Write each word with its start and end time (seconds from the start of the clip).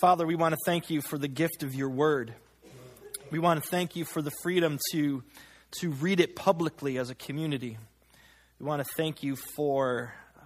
Father, 0.00 0.26
we 0.26 0.34
want 0.34 0.52
to 0.52 0.58
thank 0.66 0.90
you 0.90 1.00
for 1.00 1.16
the 1.16 1.26
gift 1.26 1.62
of 1.62 1.74
your 1.74 1.88
word. 1.88 2.34
We 3.30 3.38
want 3.38 3.62
to 3.62 3.66
thank 3.66 3.96
you 3.96 4.04
for 4.04 4.20
the 4.20 4.30
freedom 4.42 4.78
to, 4.92 5.22
to 5.80 5.90
read 5.90 6.20
it 6.20 6.36
publicly 6.36 6.98
as 6.98 7.08
a 7.08 7.14
community. 7.14 7.78
We 8.60 8.66
want 8.66 8.84
to 8.84 8.92
thank 8.94 9.22
you 9.22 9.36
for 9.56 10.12
uh, 10.36 10.42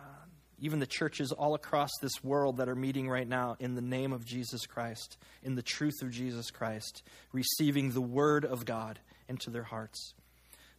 even 0.61 0.79
the 0.79 0.87
churches 0.87 1.33
all 1.33 1.55
across 1.55 1.91
this 2.01 2.23
world 2.23 2.59
that 2.59 2.69
are 2.69 2.77
meeting 2.77 3.09
right 3.09 3.27
now 3.27 3.57
in 3.59 3.75
the 3.75 3.81
name 3.81 4.13
of 4.13 4.25
Jesus 4.25 4.67
Christ, 4.67 5.17
in 5.43 5.57
the 5.57 5.63
truth 5.63 6.01
of 6.01 6.13
Jesus 6.13 6.53
Christ, 6.53 7.03
receiving 7.33 7.91
the 7.91 8.01
word 8.01 8.45
of 8.45 8.65
God 8.65 9.01
into 9.29 9.51
their 9.51 9.65
hearts. 9.65 10.15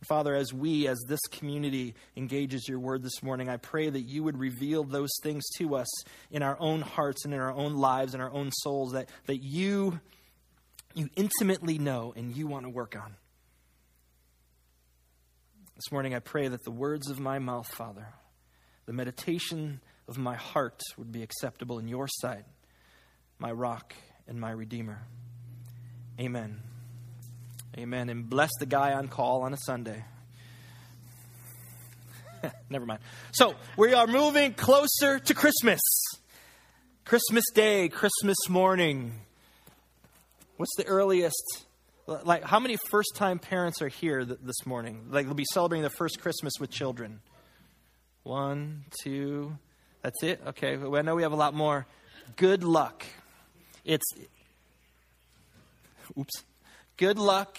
Father, 0.07 0.33
as 0.35 0.51
we, 0.51 0.87
as 0.87 0.99
this 1.07 1.19
community 1.31 1.93
engages 2.17 2.67
your 2.67 2.79
word 2.79 3.03
this 3.03 3.21
morning, 3.21 3.49
I 3.49 3.57
pray 3.57 3.87
that 3.87 4.01
you 4.01 4.23
would 4.23 4.37
reveal 4.37 4.83
those 4.83 5.11
things 5.21 5.43
to 5.57 5.75
us 5.75 5.87
in 6.31 6.41
our 6.41 6.57
own 6.59 6.81
hearts 6.81 7.23
and 7.23 7.33
in 7.33 7.39
our 7.39 7.51
own 7.51 7.75
lives 7.75 8.15
and 8.15 8.23
our 8.23 8.31
own 8.31 8.51
souls 8.51 8.93
that, 8.93 9.09
that 9.27 9.43
you, 9.43 9.99
you 10.95 11.07
intimately 11.15 11.77
know 11.77 12.13
and 12.15 12.35
you 12.35 12.47
want 12.47 12.65
to 12.65 12.69
work 12.69 12.95
on. 12.95 13.15
This 15.75 15.91
morning, 15.91 16.15
I 16.15 16.19
pray 16.19 16.47
that 16.47 16.63
the 16.63 16.71
words 16.71 17.09
of 17.09 17.19
my 17.19 17.37
mouth, 17.37 17.67
Father, 17.67 18.07
the 18.87 18.93
meditation 18.93 19.81
of 20.07 20.17
my 20.17 20.35
heart 20.35 20.81
would 20.97 21.11
be 21.11 21.21
acceptable 21.21 21.77
in 21.77 21.87
your 21.87 22.07
sight, 22.07 22.45
my 23.37 23.51
rock 23.51 23.93
and 24.27 24.39
my 24.39 24.51
redeemer. 24.51 25.03
Amen. 26.19 26.70
Amen. 27.77 28.09
And 28.09 28.29
bless 28.29 28.49
the 28.59 28.65
guy 28.65 28.93
on 28.93 29.07
call 29.07 29.43
on 29.43 29.53
a 29.53 29.57
Sunday. 29.57 30.03
Never 32.69 32.85
mind. 32.85 32.99
So, 33.31 33.55
we 33.77 33.93
are 33.93 34.07
moving 34.07 34.53
closer 34.53 35.19
to 35.19 35.33
Christmas. 35.33 35.79
Christmas 37.05 37.45
Day, 37.53 37.87
Christmas 37.87 38.35
morning. 38.49 39.13
What's 40.57 40.75
the 40.75 40.85
earliest? 40.85 41.65
Like, 42.07 42.43
how 42.43 42.59
many 42.59 42.77
first 42.89 43.15
time 43.15 43.39
parents 43.39 43.81
are 43.81 43.87
here 43.87 44.25
th- 44.25 44.39
this 44.43 44.65
morning? 44.65 45.05
Like, 45.09 45.25
they'll 45.25 45.33
be 45.33 45.45
celebrating 45.53 45.83
their 45.83 45.91
first 45.97 46.19
Christmas 46.21 46.53
with 46.59 46.71
children. 46.71 47.21
One, 48.23 48.83
two, 49.01 49.57
that's 50.01 50.21
it? 50.23 50.41
Okay, 50.47 50.73
I 50.73 51.01
know 51.03 51.15
we 51.15 51.23
have 51.23 51.31
a 51.31 51.37
lot 51.37 51.53
more. 51.53 51.87
Good 52.35 52.63
luck. 52.63 53.05
It's, 53.85 54.05
oops 56.17 56.43
good 57.01 57.17
luck. 57.17 57.57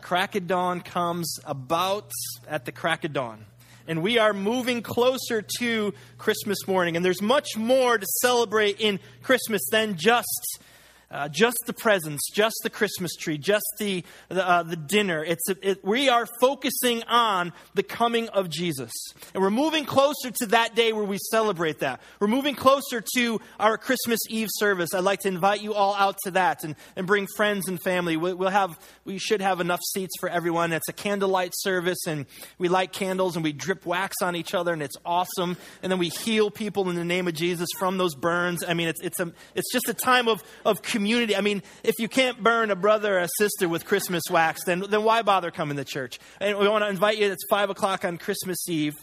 Crack 0.00 0.36
of 0.36 0.46
dawn 0.46 0.80
comes 0.80 1.40
about 1.44 2.12
at 2.46 2.66
the 2.66 2.70
crack 2.70 3.02
of 3.02 3.12
dawn. 3.12 3.44
And 3.88 4.00
we 4.00 4.16
are 4.16 4.32
moving 4.32 4.80
closer 4.80 5.42
to 5.58 5.92
Christmas 6.18 6.68
morning. 6.68 6.94
And 6.94 7.04
there's 7.04 7.20
much 7.20 7.56
more 7.56 7.98
to 7.98 8.06
celebrate 8.20 8.80
in 8.80 9.00
Christmas 9.24 9.60
than 9.72 9.96
just 9.96 10.60
uh, 11.08 11.28
just 11.28 11.56
the 11.66 11.72
presents, 11.72 12.28
just 12.32 12.56
the 12.64 12.70
Christmas 12.70 13.14
tree, 13.14 13.38
just 13.38 13.64
the, 13.78 14.04
the, 14.28 14.46
uh, 14.46 14.64
the 14.64 14.74
dinner. 14.74 15.24
It's, 15.24 15.44
it, 15.62 15.84
we 15.84 16.08
are 16.08 16.26
focusing 16.40 17.04
on 17.04 17.52
the 17.74 17.84
coming 17.84 18.28
of 18.30 18.50
Jesus. 18.50 18.90
And 19.32 19.40
we're 19.42 19.50
moving 19.50 19.84
closer 19.84 20.32
to 20.32 20.46
that 20.46 20.74
day 20.74 20.92
where 20.92 21.04
we 21.04 21.18
celebrate 21.30 21.78
that. 21.78 22.00
We're 22.18 22.26
moving 22.26 22.56
closer 22.56 23.04
to 23.14 23.40
our 23.60 23.78
Christmas 23.78 24.18
Eve 24.28 24.48
service. 24.50 24.94
I'd 24.94 25.04
like 25.04 25.20
to 25.20 25.28
invite 25.28 25.62
you 25.62 25.74
all 25.74 25.94
out 25.94 26.16
to 26.24 26.32
that 26.32 26.64
and, 26.64 26.74
and 26.96 27.06
bring 27.06 27.28
friends 27.36 27.68
and 27.68 27.80
family. 27.80 28.16
We'll, 28.16 28.34
we'll 28.34 28.50
have, 28.50 28.76
we 29.04 29.18
should 29.18 29.40
have 29.40 29.60
enough 29.60 29.80
seats 29.94 30.14
for 30.18 30.28
everyone. 30.28 30.72
It's 30.72 30.88
a 30.88 30.92
candlelight 30.92 31.52
service, 31.54 32.04
and 32.08 32.26
we 32.58 32.68
light 32.68 32.92
candles 32.92 33.36
and 33.36 33.44
we 33.44 33.52
drip 33.52 33.86
wax 33.86 34.16
on 34.22 34.34
each 34.34 34.54
other, 34.54 34.72
and 34.72 34.82
it's 34.82 34.96
awesome. 35.04 35.56
And 35.84 35.92
then 35.92 36.00
we 36.00 36.08
heal 36.08 36.50
people 36.50 36.90
in 36.90 36.96
the 36.96 37.04
name 37.04 37.28
of 37.28 37.34
Jesus 37.34 37.68
from 37.78 37.96
those 37.96 38.16
burns. 38.16 38.64
I 38.66 38.74
mean, 38.74 38.88
it's, 38.88 39.00
it's, 39.02 39.20
a, 39.20 39.32
it's 39.54 39.72
just 39.72 39.88
a 39.88 39.94
time 39.94 40.26
of, 40.26 40.42
of. 40.64 40.82
I 40.96 41.40
mean, 41.40 41.62
if 41.84 41.94
you 41.98 42.08
can't 42.08 42.42
burn 42.42 42.70
a 42.70 42.76
brother 42.76 43.16
or 43.16 43.20
a 43.20 43.28
sister 43.38 43.68
with 43.68 43.84
Christmas 43.84 44.24
wax, 44.30 44.64
then, 44.64 44.84
then 44.88 45.04
why 45.04 45.22
bother 45.22 45.50
coming 45.50 45.76
to 45.76 45.84
church? 45.84 46.18
And 46.40 46.58
we 46.58 46.68
want 46.68 46.84
to 46.84 46.88
invite 46.88 47.18
you, 47.18 47.30
it's 47.30 47.44
5 47.50 47.70
o'clock 47.70 48.04
on 48.04 48.18
Christmas 48.18 48.58
Eve. 48.68 48.94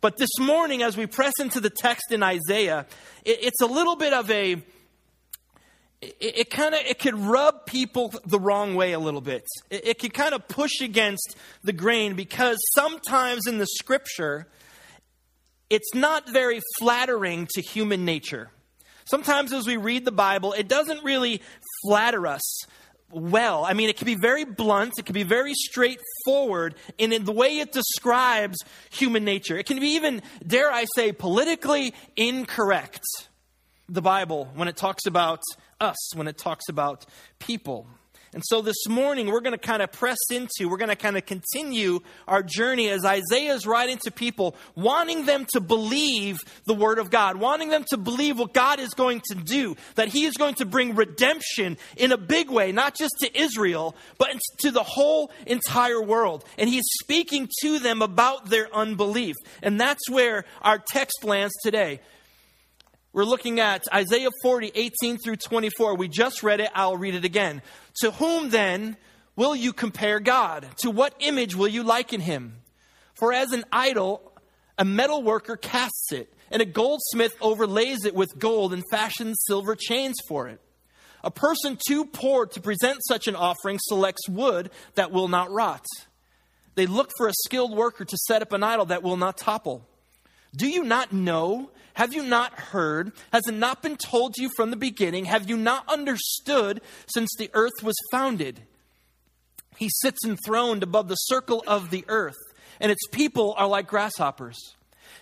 But 0.00 0.18
this 0.18 0.38
morning, 0.38 0.82
as 0.82 0.96
we 0.96 1.06
press 1.06 1.32
into 1.40 1.60
the 1.60 1.70
text 1.70 2.12
in 2.12 2.22
Isaiah, 2.22 2.86
it, 3.24 3.38
it's 3.42 3.60
a 3.60 3.66
little 3.66 3.96
bit 3.96 4.12
of 4.12 4.30
a, 4.30 4.62
it, 6.00 6.16
it 6.20 6.50
kind 6.50 6.74
of 6.74 6.80
it 6.80 6.98
could 6.98 7.14
rub 7.14 7.66
people 7.66 8.12
the 8.26 8.38
wrong 8.38 8.74
way 8.74 8.92
a 8.92 8.98
little 8.98 9.20
bit 9.20 9.44
it, 9.70 9.86
it 9.86 9.98
could 9.98 10.12
kind 10.12 10.34
of 10.34 10.46
push 10.46 10.80
against 10.82 11.36
the 11.64 11.72
grain 11.72 12.14
because 12.14 12.58
sometimes 12.74 13.46
in 13.46 13.58
the 13.58 13.66
scripture 13.66 14.46
it's 15.70 15.94
not 15.94 16.28
very 16.28 16.60
flattering 16.78 17.48
to 17.54 17.62
human 17.62 18.04
nature 18.04 18.50
Sometimes 19.06 19.52
as 19.52 19.66
we 19.66 19.76
read 19.76 20.04
the 20.04 20.12
Bible, 20.12 20.52
it 20.52 20.68
doesn't 20.68 21.04
really 21.04 21.40
flatter 21.82 22.26
us 22.26 22.66
well. 23.10 23.64
I 23.64 23.72
mean, 23.72 23.88
it 23.88 23.96
can 23.96 24.06
be 24.06 24.16
very 24.16 24.44
blunt, 24.44 24.94
it 24.98 25.06
can 25.06 25.14
be 25.14 25.22
very 25.22 25.54
straightforward 25.54 26.74
in, 26.98 27.24
the 27.24 27.32
way 27.32 27.58
it 27.58 27.72
describes 27.72 28.58
human 28.90 29.24
nature. 29.24 29.56
It 29.56 29.66
can 29.66 29.78
be 29.78 29.90
even, 29.90 30.22
dare 30.44 30.70
I 30.70 30.86
say, 30.96 31.12
politically 31.12 31.94
incorrect. 32.16 33.04
The 33.88 34.02
Bible, 34.02 34.50
when 34.54 34.66
it 34.66 34.76
talks 34.76 35.06
about 35.06 35.40
us, 35.80 36.16
when 36.16 36.26
it 36.26 36.36
talks 36.36 36.68
about 36.68 37.06
people. 37.38 37.86
And 38.36 38.44
so 38.44 38.60
this 38.60 38.86
morning, 38.86 39.28
we're 39.28 39.40
going 39.40 39.58
to 39.58 39.58
kind 39.58 39.80
of 39.80 39.90
press 39.90 40.18
into, 40.30 40.68
we're 40.68 40.76
going 40.76 40.90
to 40.90 40.94
kind 40.94 41.16
of 41.16 41.24
continue 41.24 42.00
our 42.28 42.42
journey 42.42 42.90
as 42.90 43.02
Isaiah 43.02 43.54
is 43.54 43.66
writing 43.66 43.96
to 44.04 44.10
people, 44.10 44.56
wanting 44.74 45.24
them 45.24 45.46
to 45.54 45.60
believe 45.60 46.40
the 46.66 46.74
Word 46.74 46.98
of 46.98 47.10
God, 47.10 47.38
wanting 47.38 47.70
them 47.70 47.86
to 47.88 47.96
believe 47.96 48.38
what 48.38 48.52
God 48.52 48.78
is 48.78 48.90
going 48.90 49.22
to 49.30 49.36
do, 49.36 49.74
that 49.94 50.08
He 50.08 50.26
is 50.26 50.34
going 50.34 50.56
to 50.56 50.66
bring 50.66 50.94
redemption 50.94 51.78
in 51.96 52.12
a 52.12 52.18
big 52.18 52.50
way, 52.50 52.72
not 52.72 52.94
just 52.94 53.14
to 53.20 53.40
Israel, 53.40 53.96
but 54.18 54.38
to 54.58 54.70
the 54.70 54.82
whole 54.82 55.30
entire 55.46 56.02
world. 56.02 56.44
And 56.58 56.68
He's 56.68 56.84
speaking 57.02 57.48
to 57.62 57.78
them 57.78 58.02
about 58.02 58.50
their 58.50 58.68
unbelief. 58.70 59.36
And 59.62 59.80
that's 59.80 60.10
where 60.10 60.44
our 60.60 60.78
text 60.78 61.24
lands 61.24 61.54
today. 61.62 62.00
We're 63.16 63.24
looking 63.24 63.60
at 63.60 63.82
Isaiah 63.94 64.28
40, 64.42 64.72
18 64.74 65.16
through 65.16 65.36
24. 65.36 65.94
We 65.94 66.06
just 66.06 66.42
read 66.42 66.60
it. 66.60 66.68
I'll 66.74 66.98
read 66.98 67.14
it 67.14 67.24
again. 67.24 67.62
To 68.02 68.10
whom 68.10 68.50
then 68.50 68.98
will 69.36 69.56
you 69.56 69.72
compare 69.72 70.20
God? 70.20 70.66
To 70.80 70.90
what 70.90 71.14
image 71.20 71.54
will 71.54 71.66
you 71.66 71.82
liken 71.82 72.20
him? 72.20 72.58
For 73.14 73.32
as 73.32 73.52
an 73.52 73.64
idol, 73.72 74.20
a 74.76 74.84
metal 74.84 75.22
worker 75.22 75.56
casts 75.56 76.12
it, 76.12 76.30
and 76.50 76.60
a 76.60 76.66
goldsmith 76.66 77.34
overlays 77.40 78.04
it 78.04 78.14
with 78.14 78.38
gold 78.38 78.74
and 78.74 78.82
fashions 78.90 79.38
silver 79.46 79.74
chains 79.74 80.16
for 80.28 80.48
it. 80.48 80.60
A 81.24 81.30
person 81.30 81.78
too 81.88 82.04
poor 82.04 82.44
to 82.44 82.60
present 82.60 82.98
such 83.08 83.28
an 83.28 83.34
offering 83.34 83.78
selects 83.80 84.28
wood 84.28 84.68
that 84.94 85.10
will 85.10 85.28
not 85.28 85.50
rot. 85.50 85.86
They 86.74 86.84
look 86.84 87.12
for 87.16 87.28
a 87.28 87.34
skilled 87.46 87.74
worker 87.74 88.04
to 88.04 88.16
set 88.26 88.42
up 88.42 88.52
an 88.52 88.62
idol 88.62 88.84
that 88.84 89.02
will 89.02 89.16
not 89.16 89.38
topple. 89.38 89.88
Do 90.56 90.66
you 90.66 90.82
not 90.82 91.12
know 91.12 91.70
have 91.96 92.12
you 92.12 92.22
not 92.22 92.52
heard? 92.52 93.12
Has 93.32 93.46
it 93.48 93.54
not 93.54 93.82
been 93.82 93.96
told 93.96 94.34
to 94.34 94.42
you 94.42 94.50
from 94.54 94.70
the 94.70 94.76
beginning? 94.76 95.24
Have 95.24 95.48
you 95.48 95.56
not 95.56 95.88
understood 95.88 96.82
since 97.06 97.30
the 97.38 97.48
earth 97.54 97.82
was 97.82 97.94
founded? 98.12 98.60
He 99.78 99.88
sits 100.02 100.18
enthroned 100.22 100.82
above 100.82 101.08
the 101.08 101.14
circle 101.14 101.64
of 101.66 101.88
the 101.88 102.04
earth, 102.08 102.36
and 102.80 102.92
its 102.92 103.06
people 103.12 103.54
are 103.56 103.66
like 103.66 103.86
grasshoppers. 103.86 104.58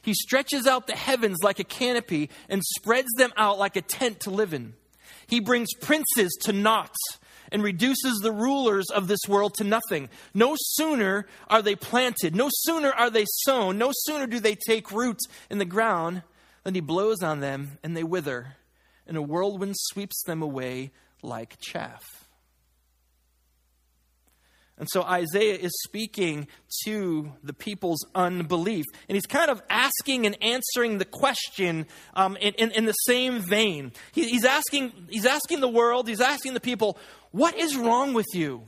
He 0.03 0.15
stretches 0.15 0.67
out 0.67 0.89
the 0.89 0.97
heavens 0.97 1.45
like 1.45 1.61
a 1.61 1.65
canopy 1.65 2.29
and 2.49 2.61
spreads 2.77 3.13
them 3.19 3.33
out 3.37 3.57
like 3.57 3.77
a 3.77 3.81
tent 3.81 4.19
to 4.21 4.31
live 4.31 4.53
in. 4.53 4.75
He 5.29 5.39
brings 5.39 5.69
princes 5.81 6.37
to 6.43 6.53
naught 6.53 6.97
and 7.55 7.63
reduces 7.63 8.19
the 8.19 8.33
rulers 8.33 8.91
of 8.91 9.07
this 9.07 9.21
world 9.29 9.55
to 9.55 9.63
nothing. 9.63 10.09
No 10.35 10.57
sooner 10.59 11.25
are 11.47 11.63
they 11.63 11.77
planted, 11.77 12.35
no 12.35 12.49
sooner 12.51 12.91
are 12.91 13.11
they 13.11 13.25
sown, 13.29 13.79
no 13.79 13.93
sooner 13.93 14.27
do 14.27 14.41
they 14.41 14.57
take 14.57 14.91
root 14.91 15.21
in 15.49 15.59
the 15.59 15.65
ground 15.65 16.25
than 16.65 16.75
he 16.75 16.81
blows 16.81 17.23
on 17.23 17.39
them, 17.39 17.79
and 17.85 17.97
they 17.97 18.03
wither, 18.03 18.57
and 19.07 19.17
a 19.17 19.23
whirlwind 19.23 19.77
sweeps 19.77 20.21
them 20.25 20.43
away 20.43 20.91
like 21.23 21.57
chaff. 21.61 22.24
And 24.77 24.89
so 24.91 25.03
Isaiah 25.05 25.57
is 25.57 25.73
speaking 25.85 26.49
to 26.85 27.33
the 27.45 27.53
people's 27.53 28.05
unbelief. 28.15 28.85
And 29.09 29.15
he's 29.15 29.27
kind 29.27 29.51
of 29.51 29.63
asking 29.71 30.27
and 30.27 30.37
answering 30.43 30.99
the 30.99 31.05
question 31.05 31.87
um, 32.15 32.37
in, 32.39 32.55
in, 32.55 32.73
in, 32.73 32.85
the 32.85 32.93
same 32.93 33.39
vein. 33.39 33.93
He, 34.13 34.29
he's, 34.29 34.45
asking, 34.45 34.93
he's 35.09 35.27
asking 35.27 35.61
the 35.61 35.69
world, 35.69 36.09
he's 36.09 36.21
asking 36.21 36.55
the 36.55 36.61
people, 36.61 36.99
what 37.31 37.57
is 37.57 37.77
wrong 37.77 38.15
with 38.15 38.27
you? 38.35 38.63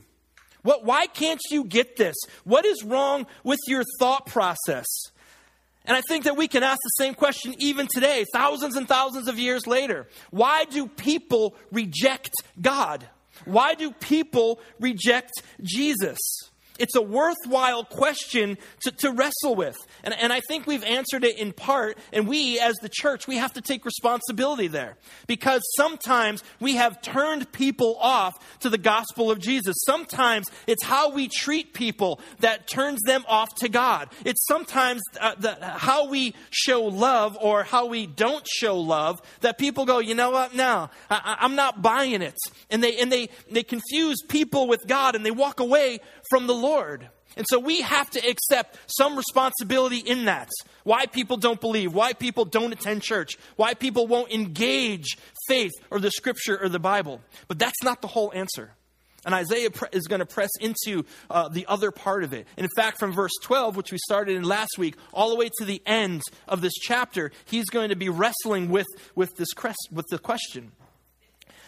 What, 0.63 0.85
why 0.85 1.07
can't 1.07 1.41
you 1.51 1.65
get 1.65 1.97
this? 1.97 2.15
What 2.45 2.65
is 2.65 2.83
wrong 2.83 3.27
with 3.43 3.59
your 3.67 3.83
thought 3.99 4.27
process? 4.27 4.85
And 5.85 5.95
I 5.95 6.01
think 6.01 6.25
that 6.25 6.35
we 6.35 6.47
can 6.47 6.63
ask 6.63 6.79
the 6.83 7.03
same 7.03 7.13
question 7.13 7.55
even 7.59 7.87
today, 7.87 8.25
thousands 8.33 8.75
and 8.75 8.87
thousands 8.87 9.27
of 9.27 9.39
years 9.39 9.67
later. 9.67 10.07
Why 10.31 10.65
do 10.65 10.87
people 10.87 11.55
reject 11.71 12.33
God? 12.61 13.07
Why 13.45 13.73
do 13.73 13.91
people 13.91 14.59
reject 14.79 15.41
Jesus? 15.61 16.17
It's 16.79 16.95
a 16.95 17.01
worthwhile 17.01 17.83
question 17.83 18.57
to, 18.81 18.91
to 18.91 19.11
wrestle 19.11 19.55
with. 19.55 19.77
And, 20.03 20.13
and 20.13 20.31
I 20.31 20.41
think 20.41 20.67
we've 20.67 20.83
answered 20.83 21.23
it 21.23 21.37
in 21.37 21.53
part, 21.53 21.97
and 22.13 22.27
we, 22.27 22.59
as 22.59 22.75
the 22.77 22.89
church, 22.89 23.27
we 23.27 23.37
have 23.37 23.53
to 23.53 23.61
take 23.61 23.85
responsibility 23.85 24.67
there. 24.67 24.97
Because 25.27 25.61
sometimes 25.75 26.43
we 26.59 26.75
have 26.75 27.01
turned 27.01 27.51
people 27.51 27.97
off 27.99 28.33
to 28.59 28.69
the 28.69 28.77
gospel 28.77 29.31
of 29.31 29.39
Jesus. 29.39 29.75
Sometimes 29.85 30.47
it's 30.67 30.83
how 30.83 31.11
we 31.11 31.27
treat 31.27 31.73
people 31.73 32.19
that 32.39 32.67
turns 32.67 33.01
them 33.05 33.23
off 33.27 33.53
to 33.55 33.69
God. 33.69 34.09
It's 34.25 34.45
sometimes 34.47 35.01
uh, 35.19 35.35
the, 35.37 35.55
how 35.61 36.09
we 36.09 36.35
show 36.49 36.83
love 36.83 37.37
or 37.41 37.63
how 37.63 37.87
we 37.87 38.07
don't 38.07 38.45
show 38.47 38.77
love 38.77 39.21
that 39.41 39.57
people 39.57 39.85
go, 39.85 39.99
you 39.99 40.15
know 40.15 40.31
what, 40.31 40.55
no, 40.55 40.89
I, 41.09 41.37
I'm 41.39 41.55
not 41.55 41.81
buying 41.81 42.21
it. 42.21 42.35
And 42.69 42.83
they, 42.83 42.97
and 42.97 43.11
they, 43.11 43.29
they 43.49 43.63
confuse 43.63 44.17
people 44.27 44.67
with 44.67 44.85
God 44.87 45.15
and 45.15 45.25
they 45.25 45.31
walk 45.31 45.59
away 45.59 45.99
from 46.29 46.47
the 46.47 46.55
Lord. 46.55 47.09
And 47.35 47.45
so 47.47 47.59
we 47.59 47.81
have 47.81 48.09
to 48.11 48.27
accept 48.27 48.77
some 48.87 49.15
responsibility 49.15 49.99
in 49.99 50.25
that. 50.25 50.49
Why 50.83 51.05
people 51.05 51.37
don't 51.37 51.61
believe, 51.61 51.93
why 51.93 52.13
people 52.13 52.45
don't 52.45 52.73
attend 52.73 53.03
church, 53.03 53.37
why 53.55 53.75
people 53.75 54.07
won't 54.07 54.31
engage 54.31 55.17
faith 55.47 55.73
or 55.91 55.99
the 55.99 56.11
scripture 56.11 56.57
or 56.61 56.69
the 56.69 56.79
Bible. 56.79 57.21
But 57.47 57.59
that's 57.59 57.83
not 57.83 58.01
the 58.01 58.07
whole 58.07 58.31
answer. 58.33 58.71
And 59.25 59.35
Isaiah 59.35 59.69
is 59.91 60.07
going 60.07 60.19
to 60.19 60.25
press 60.25 60.49
into 60.61 61.03
uh, 61.29 61.49
the 61.49 61.65
other 61.67 61.91
part 61.91 62.23
of 62.23 62.33
it. 62.33 62.47
And 62.55 62.63
in 62.63 62.69
fact, 62.75 62.97
from 62.97 63.11
verse 63.11 63.33
12, 63.43 63.75
which 63.75 63.91
we 63.91 63.97
started 63.97 64.37
in 64.37 64.43
last 64.43 64.77
week, 64.77 64.95
all 65.13 65.29
the 65.29 65.35
way 65.35 65.49
to 65.59 65.65
the 65.65 65.81
end 65.85 66.21
of 66.47 66.61
this 66.61 66.73
chapter, 66.73 67.31
he's 67.45 67.65
going 67.65 67.89
to 67.89 67.95
be 67.95 68.07
wrestling 68.09 68.69
with, 68.69 68.87
with, 69.15 69.35
this 69.35 69.51
crest, 69.53 69.89
with 69.91 70.05
the 70.09 70.17
question. 70.17 70.71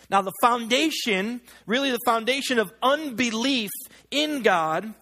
Now, 0.10 0.22
the 0.22 0.32
foundation, 0.42 1.42
really 1.68 1.92
the 1.92 2.00
foundation 2.06 2.58
of 2.58 2.72
unbelief 2.82 3.70
in 4.12 4.42
God, 4.42 4.94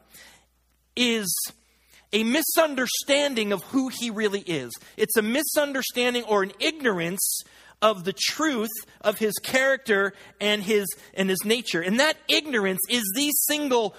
is 0.96 1.28
a 2.14 2.24
misunderstanding 2.24 3.52
of 3.52 3.64
who 3.66 3.90
He 3.90 4.10
really 4.10 4.42
is. 4.42 4.74
It's 4.96 5.18
a 5.18 5.22
misunderstanding 5.22 6.24
or 6.24 6.44
an 6.44 6.54
ignorance 6.60 7.42
of 7.82 8.04
the 8.04 8.14
truth 8.14 8.72
of 9.02 9.20
His 9.20 9.34
character 9.36 10.14
and 10.42 10.64
His, 10.64 10.88
and 11.14 11.30
his 11.30 11.44
nature. 11.46 11.82
And 11.82 12.00
that 12.00 12.18
ignorance 12.28 12.82
is 12.90 13.04
the 13.16 13.30
single 13.32 13.96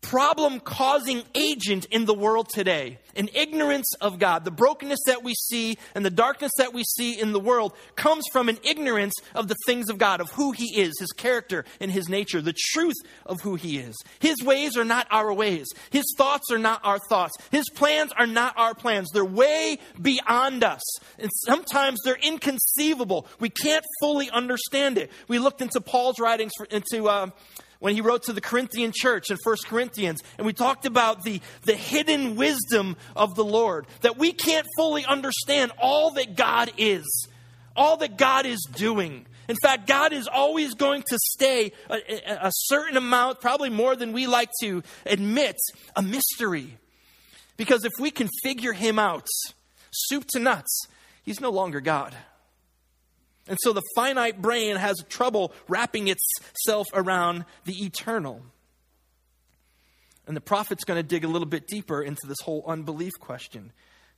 problem 0.00 0.60
causing 0.60 1.22
agent 1.34 1.84
in 1.90 2.06
the 2.06 2.14
world 2.14 2.48
today. 2.52 2.98
An 3.16 3.28
ignorance 3.34 3.92
of 4.00 4.18
God. 4.18 4.44
The 4.44 4.50
brokenness 4.50 5.00
that 5.06 5.22
we 5.22 5.34
see 5.34 5.76
and 5.94 6.04
the 6.04 6.10
darkness 6.10 6.52
that 6.58 6.72
we 6.72 6.84
see 6.84 7.20
in 7.20 7.32
the 7.32 7.40
world 7.40 7.74
comes 7.96 8.24
from 8.32 8.48
an 8.48 8.58
ignorance 8.62 9.14
of 9.34 9.48
the 9.48 9.56
things 9.66 9.90
of 9.90 9.98
God, 9.98 10.20
of 10.20 10.30
who 10.30 10.52
He 10.52 10.80
is, 10.80 10.94
His 10.98 11.12
character 11.12 11.64
and 11.80 11.90
His 11.90 12.08
nature, 12.08 12.40
the 12.40 12.54
truth 12.72 12.96
of 13.26 13.40
who 13.42 13.56
He 13.56 13.78
is. 13.78 13.96
His 14.20 14.42
ways 14.42 14.76
are 14.76 14.84
not 14.84 15.06
our 15.10 15.32
ways. 15.34 15.66
His 15.90 16.14
thoughts 16.16 16.50
are 16.50 16.58
not 16.58 16.80
our 16.84 16.98
thoughts. 17.08 17.36
His 17.50 17.68
plans 17.68 18.12
are 18.16 18.26
not 18.26 18.56
our 18.56 18.74
plans. 18.74 19.10
They're 19.12 19.24
way 19.24 19.78
beyond 20.00 20.64
us. 20.64 20.82
And 21.18 21.30
sometimes 21.46 22.00
they're 22.04 22.14
inconceivable. 22.14 23.26
We 23.38 23.50
can't 23.50 23.84
fully 24.00 24.30
understand 24.30 24.98
it. 24.98 25.10
We 25.28 25.38
looked 25.38 25.60
into 25.60 25.80
Paul's 25.80 26.18
writings, 26.18 26.52
for, 26.56 26.64
into, 26.66 27.08
uh, 27.08 27.30
when 27.80 27.94
he 27.94 28.00
wrote 28.00 28.22
to 28.24 28.32
the 28.32 28.40
Corinthian 28.40 28.92
church 28.94 29.30
in 29.30 29.38
1 29.42 29.56
Corinthians, 29.66 30.22
and 30.38 30.46
we 30.46 30.52
talked 30.52 30.86
about 30.86 31.24
the, 31.24 31.40
the 31.62 31.74
hidden 31.74 32.36
wisdom 32.36 32.96
of 33.16 33.34
the 33.34 33.44
Lord, 33.44 33.86
that 34.02 34.16
we 34.16 34.32
can't 34.32 34.66
fully 34.76 35.04
understand 35.04 35.72
all 35.78 36.12
that 36.12 36.36
God 36.36 36.70
is, 36.78 37.26
all 37.74 37.96
that 37.98 38.16
God 38.16 38.46
is 38.46 38.66
doing. 38.74 39.26
In 39.48 39.56
fact, 39.60 39.88
God 39.88 40.12
is 40.12 40.28
always 40.28 40.74
going 40.74 41.02
to 41.08 41.18
stay 41.32 41.72
a, 41.88 41.98
a 42.42 42.52
certain 42.52 42.96
amount, 42.96 43.40
probably 43.40 43.70
more 43.70 43.96
than 43.96 44.12
we 44.12 44.26
like 44.26 44.50
to 44.60 44.82
admit, 45.06 45.56
a 45.96 46.02
mystery. 46.02 46.76
Because 47.56 47.84
if 47.84 47.92
we 47.98 48.10
can 48.10 48.28
figure 48.42 48.72
him 48.72 48.98
out, 48.98 49.26
soup 49.90 50.24
to 50.30 50.38
nuts, 50.38 50.86
he's 51.24 51.40
no 51.40 51.50
longer 51.50 51.80
God. 51.80 52.14
And 53.50 53.58
so 53.62 53.72
the 53.72 53.82
finite 53.96 54.40
brain 54.40 54.76
has 54.76 54.96
trouble 55.08 55.52
wrapping 55.66 56.06
itself 56.06 56.86
around 56.94 57.44
the 57.64 57.84
eternal. 57.84 58.42
And 60.28 60.36
the 60.36 60.40
prophet's 60.40 60.84
going 60.84 60.98
to 60.98 61.02
dig 61.02 61.24
a 61.24 61.28
little 61.28 61.48
bit 61.48 61.66
deeper 61.66 62.00
into 62.00 62.28
this 62.28 62.36
whole 62.44 62.62
unbelief 62.64 63.14
question, 63.18 63.72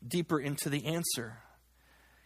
deeper 0.07 0.39
into 0.39 0.69
the 0.69 0.85
answer. 0.85 1.39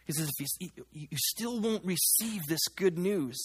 He 0.03 0.11
says, 0.11 0.29
if 0.37 0.47
you, 0.59 0.85
you 0.91 1.17
still 1.17 1.61
won't 1.61 1.85
receive 1.85 2.41
this 2.49 2.67
good 2.75 2.97
news, 2.99 3.37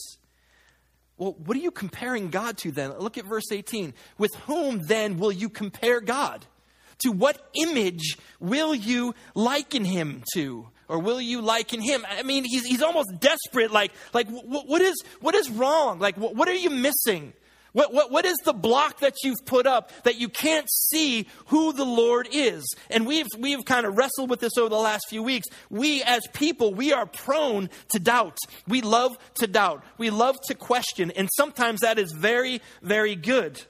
well, 1.16 1.36
what 1.44 1.56
are 1.56 1.60
you 1.60 1.70
comparing 1.70 2.30
God 2.30 2.58
to 2.58 2.72
then? 2.72 2.98
Look 2.98 3.16
at 3.16 3.26
verse 3.26 3.52
18. 3.52 3.94
With 4.18 4.34
whom 4.46 4.80
then 4.88 5.18
will 5.18 5.30
you 5.30 5.48
compare 5.48 6.00
God? 6.00 6.44
To 7.04 7.12
what 7.12 7.48
image 7.54 8.18
will 8.40 8.74
you 8.74 9.14
liken 9.36 9.84
him 9.84 10.24
to? 10.34 10.66
Or 10.92 10.98
will 10.98 11.22
you 11.22 11.40
liken 11.40 11.80
him? 11.80 12.04
I 12.06 12.22
mean, 12.22 12.44
he's, 12.44 12.66
he's 12.66 12.82
almost 12.82 13.18
desperate. 13.18 13.72
Like, 13.72 13.92
like 14.12 14.28
what, 14.28 14.82
is, 14.82 14.94
what 15.22 15.34
is 15.34 15.48
wrong? 15.48 15.98
Like, 15.98 16.18
what, 16.18 16.36
what 16.36 16.48
are 16.48 16.54
you 16.54 16.68
missing? 16.68 17.32
What, 17.72 17.94
what, 17.94 18.10
what 18.10 18.26
is 18.26 18.36
the 18.44 18.52
block 18.52 19.00
that 19.00 19.14
you've 19.24 19.42
put 19.46 19.66
up 19.66 19.90
that 20.02 20.16
you 20.16 20.28
can't 20.28 20.68
see 20.70 21.26
who 21.46 21.72
the 21.72 21.86
Lord 21.86 22.28
is? 22.30 22.62
And 22.90 23.06
we've, 23.06 23.26
we've 23.38 23.64
kind 23.64 23.86
of 23.86 23.96
wrestled 23.96 24.28
with 24.28 24.40
this 24.40 24.58
over 24.58 24.68
the 24.68 24.76
last 24.76 25.06
few 25.08 25.22
weeks. 25.22 25.48
We, 25.70 26.02
as 26.02 26.20
people, 26.34 26.74
we 26.74 26.92
are 26.92 27.06
prone 27.06 27.70
to 27.92 27.98
doubt. 27.98 28.36
We 28.68 28.82
love 28.82 29.16
to 29.36 29.46
doubt. 29.46 29.84
We 29.96 30.10
love 30.10 30.36
to 30.48 30.54
question. 30.54 31.10
And 31.12 31.30
sometimes 31.34 31.80
that 31.80 31.98
is 31.98 32.12
very, 32.12 32.60
very 32.82 33.16
good. 33.16 33.62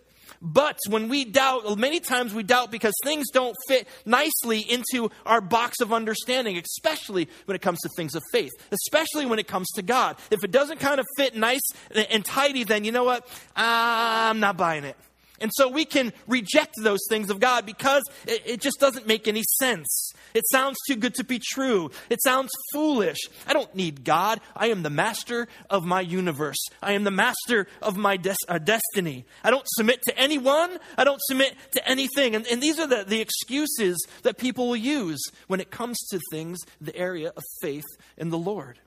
But 0.45 0.79
when 0.89 1.09
we 1.09 1.25
doubt, 1.25 1.79
many 1.79 2.01
times 2.01 2.35
we 2.35 2.43
doubt 2.43 2.73
because 2.73 2.93
things 3.05 3.31
don't 3.33 3.55
fit 3.69 3.87
nicely 4.05 4.59
into 4.59 5.09
our 5.25 5.41
box 5.41 5.81
of 5.81 5.93
understanding, 5.93 6.59
especially 6.59 7.29
when 7.45 7.55
it 7.55 7.63
comes 7.63 7.79
to 7.81 7.89
things 7.97 8.17
of 8.17 8.23
faith, 8.33 8.51
especially 8.73 9.25
when 9.25 9.39
it 9.39 9.47
comes 9.47 9.69
to 9.77 9.83
God. 9.83 10.17
If 10.33 10.43
it 10.43 10.51
doesn't 10.51 10.81
kind 10.81 10.99
of 10.99 11.07
fit 11.17 11.37
nice 11.37 11.63
and 12.11 12.25
tidy, 12.25 12.65
then 12.65 12.83
you 12.83 12.91
know 12.91 13.05
what? 13.05 13.27
I'm 13.55 14.41
not 14.41 14.57
buying 14.57 14.83
it. 14.83 14.97
And 15.43 15.51
so 15.53 15.69
we 15.69 15.85
can 15.85 16.13
reject 16.29 16.77
those 16.79 17.01
things 17.09 17.29
of 17.29 17.41
God 17.41 17.67
because 17.67 18.05
it, 18.27 18.43
it, 18.47 18.61
just 18.61 18.79
doesn't 18.79 19.09
make 19.09 19.27
any 19.27 19.43
sense. 19.59 20.13
It 20.35 20.45
sounds 20.51 20.77
too 20.87 20.95
good 20.95 21.15
to 21.17 21.25
be 21.25 21.41
true. 21.41 21.91
It 22.09 22.23
sounds 22.23 22.51
foolish. 22.73 23.19
I 23.47 23.53
don't 23.53 23.75
need 23.75 24.05
God. 24.05 24.41
I 24.55 24.69
am 24.69 24.85
the 24.85 24.91
master 24.91 25.49
of 25.69 25.85
my 25.85 26.01
universe. 26.01 26.65
I 26.81 26.93
am 26.93 27.03
the 27.03 27.11
master 27.11 27.67
of 27.83 27.97
my 27.97 28.17
des- 28.17 28.37
uh, 28.49 28.59
destiny. 28.59 29.25
I 29.43 29.51
don't 29.51 29.67
submit 29.67 30.01
to 30.03 30.17
anyone. 30.17 30.79
I 30.97 31.03
don't 31.03 31.21
submit 31.23 31.57
to 31.73 31.89
anything. 31.89 32.37
And, 32.37 32.47
and 32.47 32.63
these 32.63 32.79
are 32.79 32.87
the, 32.87 33.03
the 33.03 33.21
excuses 33.21 34.07
that 34.23 34.39
people 34.39 34.69
will 34.69 34.77
use 34.77 35.21
when 35.49 35.59
it 35.59 35.73
comes 35.73 35.99
to 36.11 36.21
things, 36.31 36.61
the 36.81 36.95
area 36.97 37.33
of 37.37 37.43
faith 37.61 37.85
in 38.17 38.29
the 38.29 38.39
Lord. 38.39 38.79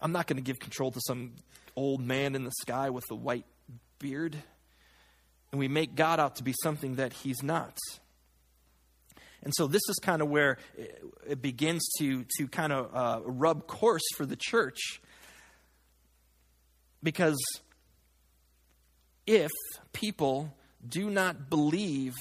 I'm 0.00 0.12
not 0.12 0.26
going 0.26 0.38
to 0.38 0.42
give 0.42 0.58
control 0.58 0.90
to 0.92 1.00
some 1.06 1.32
old 1.76 2.00
man 2.00 2.34
in 2.34 2.44
the 2.44 2.52
sky 2.62 2.88
with 2.88 3.04
a 3.10 3.14
white 3.14 3.44
beard 3.98 4.36
and 5.52 5.58
we 5.58 5.68
make 5.68 5.94
God 5.94 6.20
out 6.20 6.36
to 6.36 6.42
be 6.42 6.54
something 6.62 6.96
that 6.96 7.12
He's 7.12 7.42
not. 7.42 7.76
And 9.42 9.52
so 9.56 9.66
this 9.66 9.82
is 9.88 9.96
kind 10.02 10.20
of 10.20 10.28
where 10.28 10.58
it 11.26 11.40
begins 11.40 11.86
to, 11.98 12.24
to 12.36 12.48
kind 12.48 12.72
of 12.72 12.94
uh, 12.94 13.20
rub 13.24 13.66
course 13.66 14.02
for 14.16 14.26
the 14.26 14.36
church. 14.36 15.00
Because 17.02 17.38
if 19.26 19.50
people 19.92 20.52
do 20.86 21.08
not 21.08 21.48
believe 21.48 22.16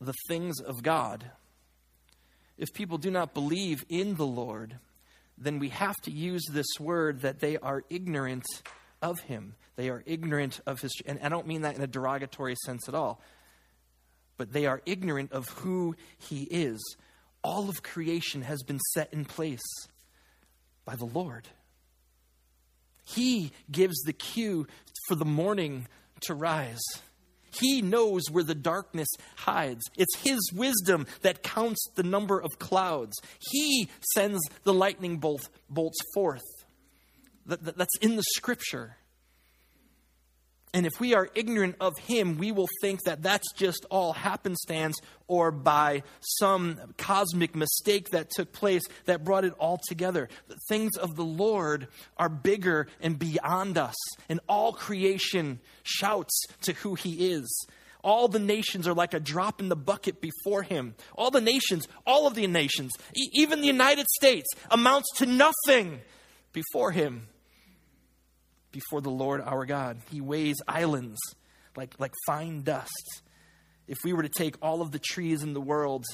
the 0.00 0.14
things 0.28 0.60
of 0.60 0.82
God, 0.82 1.30
if 2.58 2.72
people 2.72 2.98
do 2.98 3.10
not 3.10 3.32
believe 3.34 3.84
in 3.88 4.16
the 4.16 4.26
Lord, 4.26 4.78
then 5.38 5.58
we 5.58 5.68
have 5.68 5.96
to 6.02 6.10
use 6.10 6.44
this 6.50 6.66
word 6.80 7.20
that 7.22 7.40
they 7.40 7.56
are 7.58 7.84
ignorant 7.90 8.44
of 9.04 9.20
him. 9.20 9.54
They 9.76 9.90
are 9.90 10.02
ignorant 10.06 10.60
of 10.66 10.80
his, 10.80 10.92
and 11.04 11.20
I 11.22 11.28
don't 11.28 11.46
mean 11.46 11.62
that 11.62 11.76
in 11.76 11.82
a 11.82 11.86
derogatory 11.86 12.56
sense 12.64 12.88
at 12.88 12.94
all, 12.94 13.20
but 14.36 14.52
they 14.52 14.66
are 14.66 14.82
ignorant 14.86 15.32
of 15.32 15.48
who 15.50 15.94
he 16.18 16.44
is. 16.44 16.80
All 17.42 17.68
of 17.68 17.82
creation 17.82 18.42
has 18.42 18.62
been 18.62 18.80
set 18.94 19.12
in 19.12 19.26
place 19.26 19.62
by 20.84 20.96
the 20.96 21.04
Lord. 21.04 21.46
He 23.04 23.52
gives 23.70 24.00
the 24.02 24.14
cue 24.14 24.66
for 25.06 25.14
the 25.14 25.26
morning 25.26 25.86
to 26.22 26.34
rise. 26.34 26.80
He 27.50 27.82
knows 27.82 28.30
where 28.30 28.42
the 28.42 28.54
darkness 28.54 29.08
hides. 29.36 29.82
It's 29.96 30.16
His 30.16 30.40
wisdom 30.52 31.06
that 31.20 31.42
counts 31.42 31.84
the 31.94 32.02
number 32.02 32.40
of 32.40 32.58
clouds. 32.58 33.12
He 33.50 33.88
sends 34.14 34.40
the 34.64 34.74
lightning 34.74 35.18
bolt, 35.18 35.48
bolts 35.68 35.98
forth 36.14 36.42
that, 37.46 37.64
that, 37.64 37.76
that's 37.76 37.96
in 38.00 38.16
the 38.16 38.24
scripture. 38.34 38.96
And 40.74 40.86
if 40.86 40.98
we 40.98 41.14
are 41.14 41.30
ignorant 41.36 41.76
of 41.80 41.96
him, 41.98 42.36
we 42.36 42.50
will 42.50 42.66
think 42.80 43.04
that 43.04 43.22
that's 43.22 43.46
just 43.52 43.86
all 43.92 44.12
happenstance 44.12 44.96
or 45.28 45.52
by 45.52 46.02
some 46.40 46.80
cosmic 46.98 47.54
mistake 47.54 48.10
that 48.10 48.28
took 48.30 48.52
place 48.52 48.82
that 49.04 49.22
brought 49.22 49.44
it 49.44 49.54
all 49.60 49.80
together. 49.86 50.28
The 50.48 50.58
things 50.68 50.96
of 50.96 51.14
the 51.14 51.24
Lord 51.24 51.86
are 52.16 52.28
bigger 52.28 52.88
and 53.00 53.16
beyond 53.16 53.78
us, 53.78 53.94
and 54.28 54.40
all 54.48 54.72
creation 54.72 55.60
shouts 55.84 56.42
to 56.62 56.72
who 56.72 56.96
he 56.96 57.30
is. 57.30 57.66
All 58.02 58.26
the 58.26 58.40
nations 58.40 58.88
are 58.88 58.94
like 58.94 59.14
a 59.14 59.20
drop 59.20 59.60
in 59.60 59.68
the 59.68 59.76
bucket 59.76 60.20
before 60.20 60.64
him. 60.64 60.96
All 61.16 61.30
the 61.30 61.40
nations, 61.40 61.86
all 62.04 62.26
of 62.26 62.34
the 62.34 62.48
nations, 62.48 62.90
e- 63.16 63.30
even 63.34 63.60
the 63.60 63.68
United 63.68 64.06
States, 64.08 64.50
amounts 64.72 65.08
to 65.18 65.26
nothing 65.26 66.00
before 66.52 66.90
him 66.90 67.28
before 68.74 69.00
the 69.00 69.10
Lord 69.10 69.40
our 69.40 69.64
God. 69.64 69.98
He 70.10 70.20
weighs 70.20 70.56
islands 70.68 71.18
like, 71.76 71.94
like 71.98 72.12
fine 72.26 72.62
dust. 72.62 73.22
If 73.86 73.98
we 74.04 74.12
were 74.12 74.22
to 74.22 74.28
take 74.28 74.56
all 74.60 74.82
of 74.82 74.90
the 74.90 74.98
trees 74.98 75.42
in 75.42 75.54
the 75.54 75.60
world 75.60 76.04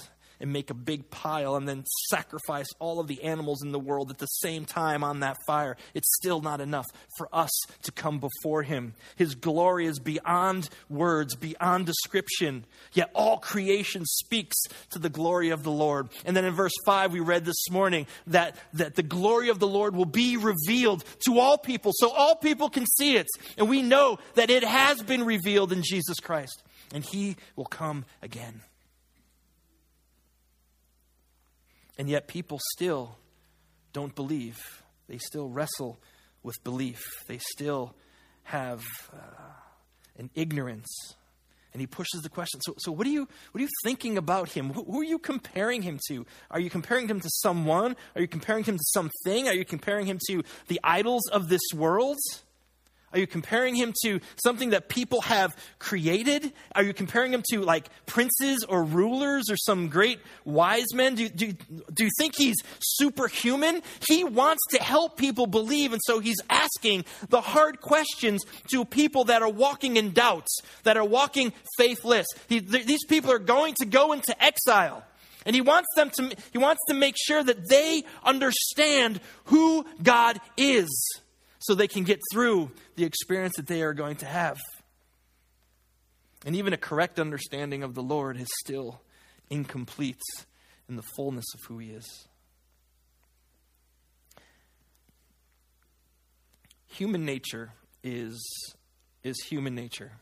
and 0.40 0.52
make 0.52 0.70
a 0.70 0.74
big 0.74 1.10
pile 1.10 1.56
and 1.56 1.68
then 1.68 1.84
sacrifice 2.08 2.66
all 2.78 2.98
of 2.98 3.06
the 3.06 3.22
animals 3.22 3.62
in 3.62 3.72
the 3.72 3.78
world 3.78 4.10
at 4.10 4.18
the 4.18 4.26
same 4.26 4.64
time 4.64 5.04
on 5.04 5.20
that 5.20 5.36
fire, 5.46 5.76
it's 5.94 6.16
still 6.16 6.40
not 6.40 6.60
enough 6.60 6.86
for 7.16 7.28
us 7.32 7.50
to 7.82 7.92
come 7.92 8.18
before 8.18 8.62
Him. 8.62 8.94
His 9.16 9.34
glory 9.34 9.86
is 9.86 9.98
beyond 9.98 10.68
words, 10.88 11.36
beyond 11.36 11.86
description, 11.86 12.64
yet 12.92 13.10
all 13.14 13.38
creation 13.38 14.04
speaks 14.06 14.56
to 14.90 14.98
the 14.98 15.10
glory 15.10 15.50
of 15.50 15.62
the 15.62 15.70
Lord. 15.70 16.08
And 16.24 16.36
then 16.36 16.44
in 16.44 16.54
verse 16.54 16.74
5, 16.84 17.12
we 17.12 17.20
read 17.20 17.44
this 17.44 17.70
morning 17.70 18.06
that, 18.28 18.56
that 18.74 18.94
the 18.94 19.02
glory 19.02 19.50
of 19.50 19.58
the 19.58 19.66
Lord 19.66 19.94
will 19.94 20.06
be 20.06 20.36
revealed 20.36 21.04
to 21.26 21.38
all 21.38 21.58
people, 21.58 21.92
so 21.94 22.10
all 22.10 22.36
people 22.36 22.70
can 22.70 22.86
see 22.86 23.16
it. 23.16 23.26
And 23.58 23.68
we 23.68 23.82
know 23.82 24.18
that 24.34 24.50
it 24.50 24.64
has 24.64 25.02
been 25.02 25.24
revealed 25.24 25.72
in 25.72 25.82
Jesus 25.82 26.18
Christ, 26.20 26.62
and 26.94 27.04
He 27.04 27.36
will 27.56 27.66
come 27.66 28.04
again. 28.22 28.62
And 32.00 32.08
yet, 32.08 32.28
people 32.28 32.58
still 32.76 33.18
don't 33.92 34.14
believe. 34.14 34.58
They 35.06 35.18
still 35.18 35.50
wrestle 35.50 36.00
with 36.42 36.56
belief. 36.64 36.98
They 37.26 37.36
still 37.52 37.94
have 38.44 38.82
uh, 39.12 39.18
an 40.16 40.30
ignorance. 40.34 40.88
And 41.74 41.80
he 41.82 41.86
pushes 41.86 42.22
the 42.22 42.30
question. 42.30 42.62
So, 42.62 42.74
so 42.78 42.90
what, 42.90 43.06
are 43.06 43.10
you, 43.10 43.28
what 43.52 43.58
are 43.58 43.64
you 43.64 43.68
thinking 43.84 44.16
about 44.16 44.48
him? 44.48 44.72
Who, 44.72 44.82
who 44.82 45.00
are 45.00 45.04
you 45.04 45.18
comparing 45.18 45.82
him 45.82 45.98
to? 46.08 46.24
Are 46.50 46.58
you 46.58 46.70
comparing 46.70 47.06
him 47.06 47.20
to 47.20 47.28
someone? 47.42 47.94
Are 48.14 48.22
you 48.22 48.28
comparing 48.28 48.64
him 48.64 48.78
to 48.78 48.84
something? 48.94 49.46
Are 49.46 49.54
you 49.54 49.66
comparing 49.66 50.06
him 50.06 50.18
to 50.30 50.42
the 50.68 50.80
idols 50.82 51.28
of 51.30 51.50
this 51.50 51.60
world? 51.74 52.16
Are 53.12 53.18
you 53.18 53.26
comparing 53.26 53.74
him 53.74 53.92
to 54.04 54.20
something 54.42 54.70
that 54.70 54.88
people 54.88 55.20
have 55.22 55.56
created? 55.80 56.52
Are 56.76 56.82
you 56.84 56.94
comparing 56.94 57.34
him 57.34 57.42
to 57.50 57.60
like 57.60 57.88
princes 58.06 58.64
or 58.68 58.84
rulers 58.84 59.50
or 59.50 59.56
some 59.56 59.88
great 59.88 60.20
wise 60.44 60.94
men? 60.94 61.16
Do, 61.16 61.28
do, 61.28 61.52
do 61.92 62.04
you 62.04 62.10
think 62.18 62.34
he's 62.36 62.56
superhuman? 62.80 63.82
He 64.08 64.22
wants 64.22 64.62
to 64.70 64.82
help 64.82 65.16
people 65.16 65.48
believe, 65.48 65.92
and 65.92 66.00
so 66.04 66.20
he's 66.20 66.40
asking 66.48 67.04
the 67.28 67.40
hard 67.40 67.80
questions 67.80 68.44
to 68.68 68.84
people 68.84 69.24
that 69.24 69.42
are 69.42 69.50
walking 69.50 69.96
in 69.96 70.12
doubts, 70.12 70.60
that 70.84 70.96
are 70.96 71.04
walking 71.04 71.52
faithless. 71.76 72.26
He, 72.48 72.60
these 72.60 73.04
people 73.08 73.32
are 73.32 73.40
going 73.40 73.74
to 73.80 73.86
go 73.86 74.12
into 74.12 74.40
exile. 74.42 75.02
And 75.46 75.56
he 75.56 75.62
wants 75.62 75.88
them 75.96 76.10
to 76.10 76.36
he 76.52 76.58
wants 76.58 76.82
to 76.88 76.94
make 76.94 77.16
sure 77.18 77.42
that 77.42 77.68
they 77.68 78.04
understand 78.22 79.20
who 79.44 79.86
God 80.02 80.38
is 80.58 80.88
so 81.60 81.74
they 81.74 81.88
can 81.88 82.04
get 82.04 82.18
through 82.32 82.70
the 82.96 83.04
experience 83.04 83.54
that 83.56 83.66
they 83.66 83.82
are 83.82 83.94
going 83.94 84.16
to 84.16 84.26
have. 84.26 84.58
And 86.44 86.56
even 86.56 86.72
a 86.72 86.78
correct 86.78 87.20
understanding 87.20 87.82
of 87.82 87.94
the 87.94 88.02
Lord 88.02 88.38
is 88.40 88.48
still 88.64 89.02
incomplete 89.50 90.20
in 90.88 90.96
the 90.96 91.02
fullness 91.02 91.44
of 91.54 91.60
who 91.68 91.78
He 91.78 91.90
is. 91.90 92.26
Human 96.86 97.24
nature 97.24 97.72
is, 98.02 98.40
is 99.22 99.36
human 99.44 99.74
nature. 99.74 100.12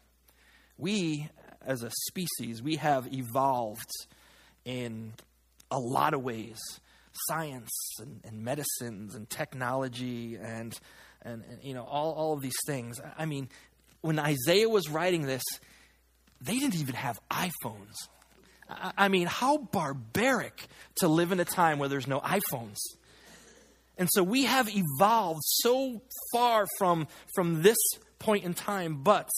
We, 0.77 1.29
as 1.65 1.83
a 1.83 1.91
species, 2.09 2.63
we 2.63 2.77
have 2.77 3.13
evolved 3.13 3.91
in 4.65 5.15
a 5.71 5.79
lot 5.79 6.15
of 6.15 6.23
ways 6.23 6.59
science 7.27 7.71
and, 8.01 8.21
and 8.25 8.45
medicines 8.45 9.15
and 9.15 9.29
technology 9.29 10.37
and 10.41 10.79
and, 11.29 11.45
and 11.51 11.63
you 11.63 11.75
know 11.75 11.85
all, 11.85 12.13
all 12.13 12.33
of 12.33 12.41
these 12.41 12.57
things. 12.67 13.01
I 13.17 13.27
mean, 13.27 13.49
when 14.01 14.19
Isaiah 14.19 14.69
was 14.69 14.89
writing 14.89 15.27
this, 15.27 15.43
they 16.41 16.59
didn't 16.59 16.77
even 16.77 16.95
have 16.95 17.19
iPhones. 17.31 17.95
I 18.71 19.09
mean, 19.09 19.27
how 19.27 19.59
barbaric 19.59 20.69
to 20.97 21.09
live 21.09 21.33
in 21.33 21.41
a 21.41 21.45
time 21.45 21.79
where 21.79 21.89
there's 21.89 22.07
no 22.07 22.21
iPhones. 22.21 22.77
And 23.97 24.09
so 24.13 24.23
we 24.23 24.45
have 24.45 24.69
evolved 24.71 25.41
so 25.43 26.03
far 26.33 26.67
from, 26.77 27.09
from 27.35 27.63
this 27.63 27.79
point 28.19 28.45
in 28.45 28.53
time, 28.53 29.03
but 29.03 29.31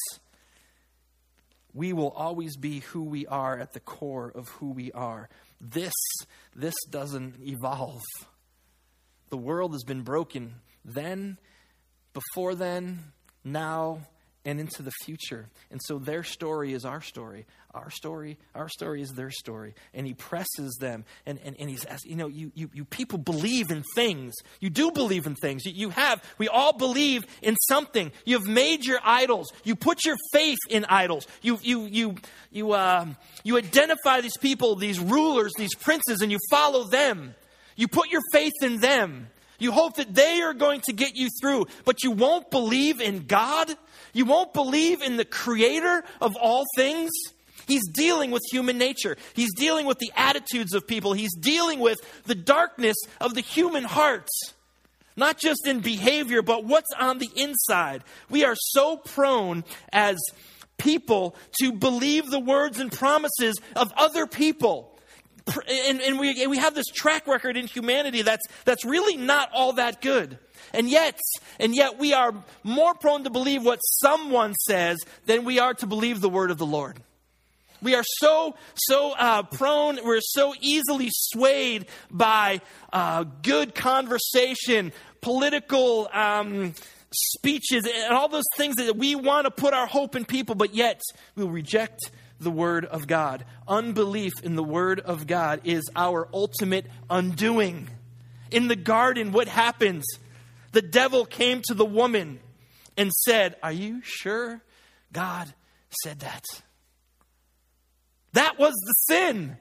we 1.73 1.93
will 1.93 2.11
always 2.11 2.57
be 2.57 2.81
who 2.81 3.05
we 3.05 3.25
are 3.27 3.57
at 3.57 3.73
the 3.73 3.81
core 3.81 4.33
of 4.35 4.49
who 4.49 4.73
we 4.73 4.91
are. 4.93 5.29
This, 5.61 5.95
this 6.57 6.75
doesn't 6.91 7.37
evolve. 7.41 8.03
The 9.29 9.39
world 9.39 9.73
has 9.73 9.85
been 9.85 10.03
broken 10.03 10.57
then 10.85 11.39
before 12.13 12.55
then, 12.55 13.13
now, 13.45 14.01
and 14.45 14.59
into 14.59 14.83
the 14.83 14.93
future. 15.05 15.49
And 15.71 15.81
so 15.85 15.99
their 15.99 16.23
story 16.23 16.73
is 16.73 16.85
our 16.85 17.03
story. 17.03 17.47
Our 17.75 17.91
story, 17.91 18.39
our 18.55 18.69
story 18.69 19.03
is 19.03 19.11
their 19.11 19.31
story. 19.31 19.75
And 19.93 20.07
he 20.07 20.15
presses 20.15 20.77
them 20.81 21.05
and, 21.27 21.39
and, 21.45 21.57
and 21.59 21.69
he's 21.69 21.85
you 22.05 22.17
know, 22.17 22.27
you, 22.27 22.51
you, 22.55 22.71
you 22.73 22.85
people 22.85 23.19
believe 23.19 23.71
in 23.71 23.85
things. 23.95 24.35
You 24.59 24.71
do 24.71 24.93
believe 24.93 25.27
in 25.27 25.35
things. 25.35 25.67
You, 25.67 25.73
you 25.73 25.91
have, 25.91 26.25
we 26.39 26.49
all 26.49 26.77
believe 26.77 27.25
in 27.43 27.55
something. 27.69 28.13
You've 28.25 28.47
made 28.47 28.85
your 28.85 29.01
idols. 29.05 29.53
You 29.63 29.77
put 29.77 30.05
your 30.05 30.17
faith 30.33 30.59
in 30.71 30.87
idols. 30.87 31.27
You, 31.43 31.59
you, 31.63 31.85
you, 31.85 32.15
you, 32.51 32.73
uh, 32.73 33.07
you 33.45 33.59
identify 33.59 34.23
these 34.23 34.39
people, 34.39 34.75
these 34.77 34.99
rulers, 34.99 35.53
these 35.59 35.75
princes, 35.75 36.23
and 36.23 36.33
you 36.33 36.39
follow 36.51 36.85
them. 36.85 37.35
You 37.77 37.89
put 37.89 38.11
your 38.11 38.23
faith 38.33 38.55
in 38.63 38.81
them. 38.81 39.29
You 39.61 39.71
hope 39.71 39.97
that 39.97 40.13
they 40.13 40.41
are 40.41 40.55
going 40.55 40.81
to 40.87 40.93
get 40.93 41.15
you 41.15 41.29
through, 41.41 41.67
but 41.85 42.03
you 42.03 42.11
won't 42.11 42.51
believe 42.51 43.01
in 43.01 43.27
God. 43.27 43.71
You 44.13 44.25
won't 44.25 44.53
believe 44.53 45.03
in 45.03 45.17
the 45.17 45.25
creator 45.25 46.03
of 46.21 46.35
all 46.35 46.65
things. 46.75 47.11
He's 47.69 47.87
dealing 47.93 48.33
with 48.33 48.43
human 48.51 48.79
nature. 48.79 49.17
He's 49.35 49.55
dealing 49.55 49.87
with 49.87 49.99
the 49.99 50.11
attitudes 50.17 50.75
of 50.75 50.89
people. 50.89 51.13
He's 51.13 51.35
dealing 51.37 51.79
with 51.79 51.99
the 52.25 52.35
darkness 52.35 52.97
of 53.21 53.35
the 53.35 53.43
human 53.43 53.85
hearts. 53.85 54.55
Not 55.17 55.39
just 55.39 55.67
in 55.67 55.81
behavior, 55.81 56.43
but 56.43 56.65
what's 56.65 56.93
on 56.99 57.19
the 57.19 57.31
inside. 57.37 58.03
We 58.29 58.45
are 58.45 58.57
so 58.57 58.97
prone 58.97 59.65
as 59.93 60.19
people 60.79 61.37
to 61.61 61.73
believe 61.73 62.31
the 62.31 62.41
words 62.41 62.81
and 62.81 62.91
promises 62.91 63.61
of 63.77 63.93
other 63.97 64.27
people 64.27 64.99
and, 65.69 66.01
and 66.01 66.19
we, 66.19 66.47
we 66.47 66.59
have 66.59 66.75
this 66.75 66.87
track 66.87 67.27
record 67.27 67.57
in 67.57 67.67
humanity 67.67 68.23
that's, 68.23 68.47
that's 68.65 68.85
really 68.85 69.17
not 69.17 69.51
all 69.53 69.75
that 69.75 70.01
good. 70.01 70.39
And 70.73 70.89
yet, 70.89 71.19
and 71.59 71.75
yet 71.75 71.99
we 71.99 72.13
are 72.15 72.33
more 72.63 72.95
prone 72.95 73.25
to 73.25 73.31
believe 73.31 73.65
what 73.65 73.79
someone 73.79 74.55
says 74.55 74.99
than 75.27 75.45
we 75.45 75.59
are 75.59 75.75
to 75.75 75.87
believe 75.87 76.21
the 76.21 76.29
word 76.29 76.51
of 76.51 76.59
the 76.59 76.67
Lord. 76.67 76.99
We 77.83 77.95
are 77.95 78.05
so, 78.05 78.57
so 78.75 79.13
uh, 79.13 79.43
prone, 79.43 80.01
we're 80.05 80.21
so 80.21 80.55
easily 80.61 81.09
swayed 81.11 81.87
by 82.11 82.61
uh, 82.93 83.25
good 83.43 83.75
conversation, 83.75 84.93
political 85.23 86.09
um, 86.13 86.75
speeches, 87.11 87.89
and 87.91 88.13
all 88.13 88.29
those 88.29 88.45
things 88.57 88.77
that 88.77 88.97
we 88.97 89.15
want 89.15 89.47
to 89.47 89.51
put 89.51 89.73
our 89.73 89.87
hope 89.87 90.15
in 90.15 90.25
people, 90.27 90.55
but 90.55 90.75
yet 90.75 91.01
we'll 91.37 91.49
reject 91.49 92.11
the 92.41 92.51
Word 92.51 92.85
of 92.85 93.07
God. 93.07 93.45
Unbelief 93.69 94.33
in 94.43 94.57
the 94.57 94.65
Word 94.65 95.01
of 95.01 95.27
God 95.27 95.61
is 95.65 95.89
our 95.95 96.29
ultimate 96.33 96.87
undoing. 97.09 97.89
In 98.51 98.69
the 98.69 98.77
garden, 98.77 99.33
what 99.33 99.47
happens? 99.47 100.05
The 100.73 100.83
devil 100.83 101.25
came 101.25 101.63
to 101.67 101.75
the 101.75 101.85
woman 101.85 102.41
and 102.97 103.13
said, 103.13 103.57
Are 103.63 103.73
you 103.73 104.01
sure 104.03 104.61
God 105.13 105.53
said 106.03 106.21
that? 106.21 106.45
That 108.33 108.59
was 108.59 108.75
the 108.75 109.15
sin. 109.15 109.57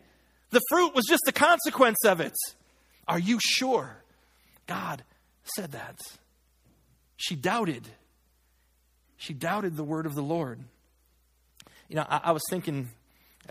The 0.52 0.62
fruit 0.70 0.96
was 0.96 1.06
just 1.06 1.24
a 1.28 1.32
consequence 1.32 2.04
of 2.06 2.20
it. 2.20 2.36
Are 3.08 3.20
you 3.20 3.40
sure 3.42 4.04
God 4.68 5.04
said 5.56 5.72
that? 5.72 6.00
She 7.18 7.36
doubted. 7.36 7.88
She 9.18 9.34
doubted 9.34 9.76
the 9.76 9.84
word 9.84 10.06
of 10.06 10.16
the 10.16 10.24
Lord. 10.24 10.60
You 11.90 11.98
know, 11.98 12.06
I, 12.08 12.22
I 12.26 12.32
was 12.32 12.44
thinking 12.50 12.90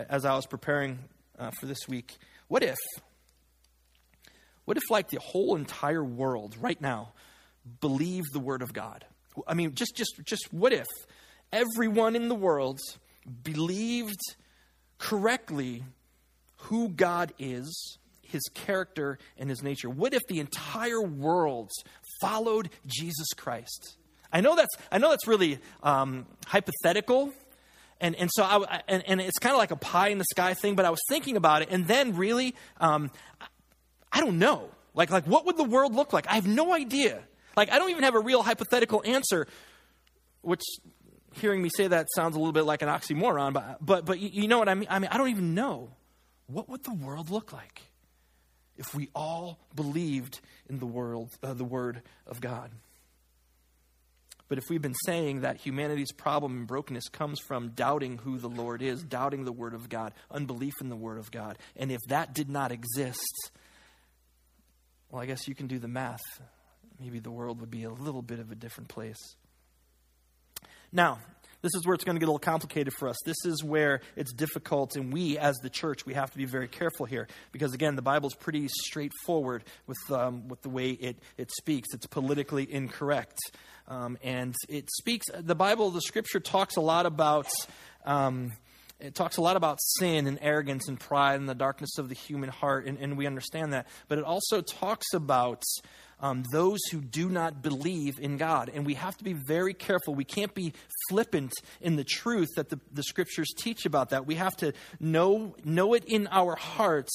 as 0.09 0.25
I 0.25 0.35
was 0.35 0.47
preparing 0.47 0.97
uh, 1.37 1.51
for 1.51 1.67
this 1.67 1.87
week, 1.87 2.17
what 2.47 2.63
if, 2.63 2.77
what 4.65 4.77
if 4.77 4.89
like 4.89 5.09
the 5.09 5.19
whole 5.19 5.55
entire 5.55 6.03
world 6.03 6.55
right 6.59 6.79
now 6.81 7.11
believed 7.79 8.33
the 8.33 8.39
word 8.39 8.63
of 8.63 8.73
God? 8.73 9.05
I 9.47 9.53
mean, 9.53 9.75
just, 9.75 9.95
just, 9.95 10.19
just 10.25 10.51
what 10.51 10.73
if? 10.73 10.87
everyone 11.51 12.15
in 12.15 12.29
the 12.29 12.35
world 12.35 12.79
believed 13.43 14.19
correctly 14.97 15.83
who 16.63 16.89
God 16.89 17.33
is, 17.39 17.97
his 18.21 18.41
character, 18.53 19.17
and 19.37 19.49
his 19.49 19.63
nature? 19.63 19.89
What 19.89 20.13
if 20.13 20.21
the 20.27 20.39
entire 20.39 21.01
world 21.01 21.71
followed 22.21 22.69
Jesus 22.85 23.27
Christ? 23.35 23.97
I 24.31 24.41
know 24.41 24.55
that's, 24.55 24.75
I 24.91 24.97
know 24.99 25.09
that's 25.09 25.27
really 25.27 25.59
um, 25.81 26.25
hypothetical. 26.45 27.33
And, 28.01 28.15
and 28.15 28.29
so 28.33 28.43
I, 28.43 28.81
and, 28.87 29.03
and 29.07 29.21
it's 29.21 29.39
kind 29.39 29.53
of 29.53 29.59
like 29.59 29.71
a 29.71 29.75
pie 29.75 30.07
in 30.07 30.17
the 30.17 30.25
sky 30.25 30.53
thing, 30.53 30.75
but 30.75 30.85
I 30.85 30.89
was 30.89 31.01
thinking 31.09 31.35
about 31.35 31.61
it, 31.61 31.69
and 31.71 31.87
then 31.87 32.15
really, 32.15 32.55
um, 32.79 33.11
I 34.11 34.21
don't 34.21 34.39
know. 34.39 34.69
Like, 34.93 35.11
like, 35.11 35.25
what 35.25 35.45
would 35.45 35.57
the 35.57 35.63
world 35.63 35.93
look 35.93 36.13
like? 36.13 36.27
I 36.27 36.35
have 36.35 36.47
no 36.47 36.73
idea. 36.73 37.21
Like, 37.55 37.71
I 37.71 37.77
don't 37.77 37.89
even 37.89 38.03
have 38.03 38.15
a 38.15 38.19
real 38.19 38.41
hypothetical 38.41 39.03
answer, 39.05 39.47
which 40.41 40.61
hearing 41.33 41.61
me 41.61 41.69
say 41.69 41.87
that 41.87 42.07
sounds 42.15 42.35
a 42.35 42.39
little 42.39 42.53
bit 42.53 42.63
like 42.63 42.81
an 42.81 42.89
oxymoron, 42.89 43.53
but, 43.53 43.77
but, 43.81 44.05
but 44.05 44.19
you 44.19 44.47
know 44.47 44.59
what 44.59 44.69
I 44.69 44.75
mean? 44.75 44.87
I 44.89 44.99
mean, 44.99 45.09
I 45.11 45.17
don't 45.17 45.29
even 45.29 45.53
know. 45.53 45.89
What 46.47 46.69
would 46.69 46.83
the 46.83 46.93
world 46.93 47.29
look 47.29 47.53
like 47.53 47.81
if 48.77 48.95
we 48.95 49.09
all 49.13 49.59
believed 49.75 50.39
in 50.69 50.79
the 50.79 50.85
world, 50.85 51.29
uh, 51.43 51.53
the 51.53 51.63
word 51.65 52.01
of 52.25 52.41
God? 52.41 52.71
But 54.49 54.57
if 54.57 54.69
we've 54.69 54.81
been 54.81 54.95
saying 55.05 55.41
that 55.41 55.57
humanity's 55.57 56.11
problem 56.11 56.57
and 56.57 56.67
brokenness 56.67 57.07
comes 57.09 57.39
from 57.39 57.69
doubting 57.69 58.17
who 58.17 58.39
the 58.39 58.49
Lord 58.49 58.81
is, 58.81 59.03
doubting 59.03 59.45
the 59.45 59.51
Word 59.51 59.75
of 59.75 59.89
God, 59.89 60.11
unbelief 60.31 60.73
in 60.81 60.89
the 60.89 60.95
Word 60.95 61.19
of 61.19 61.31
God, 61.31 61.57
and 61.75 61.91
if 61.91 61.99
that 62.07 62.33
did 62.33 62.49
not 62.49 62.71
exist, 62.71 63.51
well, 65.09 65.21
I 65.21 65.27
guess 65.27 65.47
you 65.47 65.53
can 65.53 65.67
do 65.67 65.77
the 65.77 65.87
math. 65.87 66.41
Maybe 66.99 67.19
the 67.19 67.31
world 67.31 67.61
would 67.61 67.71
be 67.71 67.83
a 67.83 67.91
little 67.91 68.23
bit 68.23 68.39
of 68.39 68.51
a 68.51 68.55
different 68.55 68.89
place. 68.89 69.35
Now, 70.91 71.19
this 71.61 71.75
is 71.75 71.85
where 71.85 71.93
it's 71.93 72.03
going 72.03 72.15
to 72.15 72.19
get 72.19 72.25
a 72.25 72.31
little 72.31 72.39
complicated 72.39 72.93
for 72.93 73.09
us. 73.09 73.17
This 73.25 73.45
is 73.45 73.63
where 73.63 74.01
it's 74.15 74.31
difficult, 74.33 74.95
and 74.95 75.11
we, 75.11 75.37
as 75.37 75.55
the 75.57 75.69
church, 75.69 76.05
we 76.05 76.13
have 76.13 76.31
to 76.31 76.37
be 76.37 76.45
very 76.45 76.67
careful 76.67 77.05
here 77.05 77.27
because, 77.51 77.73
again, 77.73 77.95
the 77.95 78.01
Bible 78.01 78.27
is 78.27 78.35
pretty 78.35 78.67
straightforward 78.67 79.63
with 79.87 79.97
um, 80.11 80.47
with 80.47 80.61
the 80.61 80.69
way 80.69 80.91
it 80.91 81.17
it 81.37 81.51
speaks. 81.51 81.93
It's 81.93 82.07
politically 82.07 82.71
incorrect, 82.71 83.39
um, 83.87 84.17
and 84.23 84.55
it 84.67 84.89
speaks. 84.91 85.25
The 85.33 85.55
Bible, 85.55 85.91
the 85.91 86.01
Scripture, 86.01 86.39
talks 86.39 86.77
a 86.77 86.81
lot 86.81 87.05
about. 87.05 87.47
Um, 88.05 88.51
it 88.99 89.15
talks 89.15 89.37
a 89.37 89.41
lot 89.41 89.55
about 89.55 89.77
sin 89.97 90.27
and 90.27 90.37
arrogance 90.41 90.89
and 90.89 90.99
pride 90.99 91.39
and 91.39 91.47
the 91.47 91.55
darkness 91.55 91.97
of 91.97 92.09
the 92.09 92.15
human 92.15 92.49
heart, 92.49 92.85
and, 92.85 92.97
and 92.97 93.17
we 93.17 93.27
understand 93.27 93.71
that. 93.71 93.87
But 94.09 94.17
it 94.17 94.25
also 94.25 94.59
talks 94.59 95.13
about 95.13 95.63
um, 96.19 96.43
those 96.51 96.79
who 96.91 97.01
do 97.01 97.29
not 97.29 97.61
believe 97.61 98.19
in 98.19 98.37
God. 98.37 98.71
And 98.73 98.85
we 98.85 98.95
have 98.95 99.17
to 99.17 99.23
be 99.23 99.33
very 99.33 99.73
careful. 99.73 100.13
We 100.13 100.25
can't 100.25 100.53
be 100.53 100.73
flippant 101.09 101.53
in 101.81 101.95
the 101.95 102.03
truth 102.03 102.49
that 102.55 102.69
the, 102.69 102.79
the 102.91 103.03
scriptures 103.03 103.49
teach 103.57 103.85
about 103.85 104.09
that. 104.09 104.25
We 104.25 104.35
have 104.35 104.55
to 104.57 104.73
know, 104.99 105.55
know 105.63 105.93
it 105.93 106.03
in 106.05 106.27
our 106.31 106.55
hearts, 106.55 107.13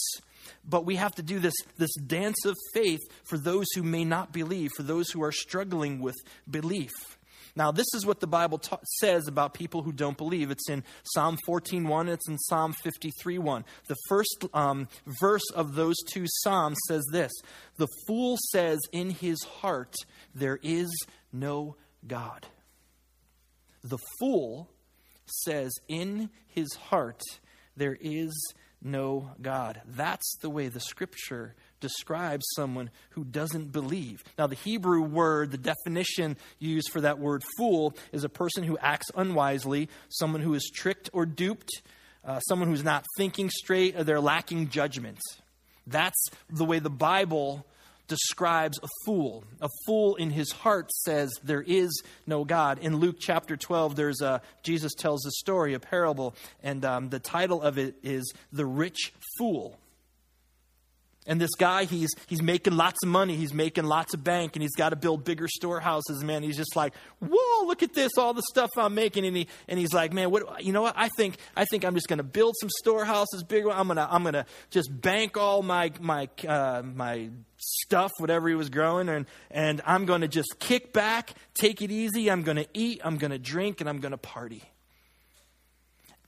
but 0.64 0.84
we 0.84 0.96
have 0.96 1.14
to 1.16 1.22
do 1.22 1.38
this, 1.38 1.54
this 1.78 1.94
dance 1.94 2.44
of 2.44 2.54
faith 2.72 3.00
for 3.24 3.38
those 3.38 3.66
who 3.74 3.82
may 3.82 4.04
not 4.04 4.32
believe, 4.32 4.70
for 4.76 4.82
those 4.82 5.10
who 5.10 5.22
are 5.22 5.32
struggling 5.32 6.00
with 6.00 6.16
belief. 6.50 6.92
Now, 7.56 7.70
this 7.70 7.86
is 7.94 8.04
what 8.04 8.20
the 8.20 8.26
Bible 8.26 8.58
ta- 8.58 8.80
says 8.98 9.28
about 9.28 9.54
people 9.54 9.82
who 9.82 9.92
don't 9.92 10.16
believe. 10.16 10.50
It's 10.50 10.68
in 10.68 10.82
Psalm 11.04 11.38
14.1, 11.46 12.08
it's 12.08 12.28
in 12.28 12.38
Psalm 12.38 12.74
53.1. 12.84 13.64
The 13.86 13.96
first 14.08 14.44
um, 14.52 14.88
verse 15.20 15.48
of 15.54 15.74
those 15.74 15.96
two 16.10 16.24
Psalms 16.26 16.78
says 16.88 17.04
this 17.12 17.32
The 17.76 17.88
fool 18.06 18.38
says 18.50 18.80
in 18.92 19.10
his 19.10 19.42
heart, 19.44 19.94
There 20.34 20.58
is 20.62 20.90
no 21.32 21.76
God. 22.06 22.46
The 23.82 23.98
fool 24.18 24.70
says 25.44 25.72
in 25.88 26.30
his 26.48 26.74
heart, 26.74 27.22
There 27.76 27.96
is 28.00 28.32
no 28.82 29.30
God. 29.40 29.80
That's 29.86 30.36
the 30.40 30.50
way 30.50 30.68
the 30.68 30.80
scripture 30.80 31.54
describes 31.80 32.44
someone 32.54 32.90
who 33.10 33.24
doesn't 33.24 33.72
believe. 33.72 34.24
Now, 34.38 34.46
the 34.46 34.54
Hebrew 34.54 35.02
word, 35.02 35.50
the 35.50 35.58
definition 35.58 36.36
used 36.58 36.90
for 36.90 37.00
that 37.02 37.18
word 37.18 37.42
fool, 37.56 37.94
is 38.12 38.24
a 38.24 38.28
person 38.28 38.64
who 38.64 38.78
acts 38.78 39.06
unwisely, 39.14 39.88
someone 40.08 40.40
who 40.40 40.54
is 40.54 40.70
tricked 40.74 41.10
or 41.12 41.26
duped, 41.26 41.70
uh, 42.24 42.40
someone 42.40 42.68
who's 42.68 42.84
not 42.84 43.04
thinking 43.16 43.50
straight, 43.50 43.96
or 43.96 44.04
they're 44.04 44.20
lacking 44.20 44.68
judgment. 44.70 45.18
That's 45.86 46.26
the 46.48 46.64
way 46.64 46.78
the 46.78 46.90
Bible 46.90 47.66
describes 48.08 48.78
a 48.82 48.88
fool. 49.04 49.44
A 49.60 49.68
fool 49.86 50.16
in 50.16 50.30
his 50.30 50.52
heart 50.52 50.90
says 50.92 51.32
there 51.42 51.62
is 51.62 52.02
no 52.26 52.44
God. 52.44 52.78
In 52.78 52.96
Luke 52.96 53.16
chapter 53.18 53.56
12, 53.56 53.96
there's 53.96 54.20
a, 54.20 54.42
Jesus 54.62 54.92
tells 54.94 55.24
a 55.26 55.30
story, 55.30 55.74
a 55.74 55.80
parable, 55.80 56.34
and 56.62 56.84
um, 56.84 57.08
the 57.08 57.18
title 57.18 57.62
of 57.62 57.78
it 57.78 57.96
is 58.02 58.32
The 58.52 58.66
Rich 58.66 59.12
Fool. 59.38 59.78
And 61.26 61.40
this 61.40 61.54
guy, 61.58 61.84
he's, 61.84 62.10
he's 62.26 62.42
making 62.42 62.76
lots 62.76 63.02
of 63.02 63.08
money. 63.08 63.34
He's 63.36 63.54
making 63.54 63.84
lots 63.84 64.12
of 64.12 64.22
bank, 64.22 64.56
and 64.56 64.62
he's 64.62 64.74
got 64.76 64.90
to 64.90 64.96
build 64.96 65.24
bigger 65.24 65.48
storehouses. 65.48 66.22
Man, 66.22 66.42
he's 66.42 66.56
just 66.56 66.76
like, 66.76 66.92
whoa, 67.18 67.66
look 67.66 67.82
at 67.82 67.94
this, 67.94 68.12
all 68.18 68.34
the 68.34 68.42
stuff 68.50 68.70
I'm 68.76 68.94
making. 68.94 69.24
And, 69.24 69.34
he, 69.34 69.48
and 69.66 69.78
he's 69.78 69.94
like, 69.94 70.12
man, 70.12 70.30
what, 70.30 70.62
you 70.62 70.72
know 70.72 70.82
what? 70.82 70.94
I 70.96 71.08
think, 71.16 71.38
I 71.56 71.64
think 71.64 71.84
I'm 71.84 71.94
just 71.94 72.08
going 72.08 72.18
to 72.18 72.24
build 72.24 72.54
some 72.60 72.68
storehouses 72.80 73.42
bigger. 73.42 73.70
I'm 73.70 73.86
going 73.86 73.96
to 73.96 74.06
I'm 74.12 74.22
gonna 74.22 74.44
just 74.70 74.90
bank 75.00 75.38
all 75.38 75.62
my, 75.62 75.92
my, 75.98 76.28
uh, 76.46 76.82
my 76.84 77.30
stuff, 77.56 78.12
whatever 78.18 78.48
he 78.50 78.54
was 78.54 78.68
growing, 78.68 79.08
and, 79.08 79.24
and 79.50 79.80
I'm 79.86 80.04
going 80.04 80.20
to 80.20 80.28
just 80.28 80.58
kick 80.58 80.92
back, 80.92 81.32
take 81.54 81.80
it 81.80 81.90
easy. 81.90 82.30
I'm 82.30 82.42
going 82.42 82.58
to 82.58 82.66
eat, 82.74 83.00
I'm 83.02 83.16
going 83.16 83.30
to 83.30 83.38
drink, 83.38 83.80
and 83.80 83.88
I'm 83.88 84.00
going 84.00 84.12
to 84.12 84.18
party. 84.18 84.62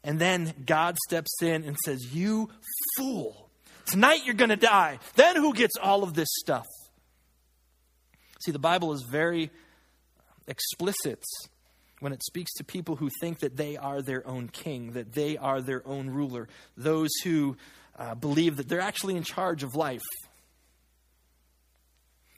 And 0.02 0.18
then 0.18 0.54
God 0.64 0.96
steps 1.06 1.42
in 1.42 1.64
and 1.64 1.76
says, 1.84 2.14
You 2.14 2.48
fool. 2.96 3.45
Tonight 3.86 4.24
you're 4.24 4.34
going 4.34 4.50
to 4.50 4.56
die. 4.56 4.98
Then 5.14 5.36
who 5.36 5.54
gets 5.54 5.76
all 5.76 6.02
of 6.02 6.14
this 6.14 6.28
stuff? 6.40 6.66
See, 8.44 8.52
the 8.52 8.58
Bible 8.58 8.92
is 8.92 9.02
very 9.02 9.50
explicit 10.46 11.22
when 12.00 12.12
it 12.12 12.22
speaks 12.24 12.52
to 12.54 12.64
people 12.64 12.96
who 12.96 13.10
think 13.20 13.40
that 13.40 13.56
they 13.56 13.76
are 13.76 14.02
their 14.02 14.26
own 14.26 14.48
king, 14.48 14.92
that 14.92 15.12
they 15.12 15.36
are 15.36 15.62
their 15.62 15.86
own 15.86 16.10
ruler, 16.10 16.48
those 16.76 17.10
who 17.24 17.56
uh, 17.98 18.14
believe 18.14 18.56
that 18.56 18.68
they're 18.68 18.80
actually 18.80 19.16
in 19.16 19.22
charge 19.22 19.62
of 19.62 19.74
life. 19.74 20.02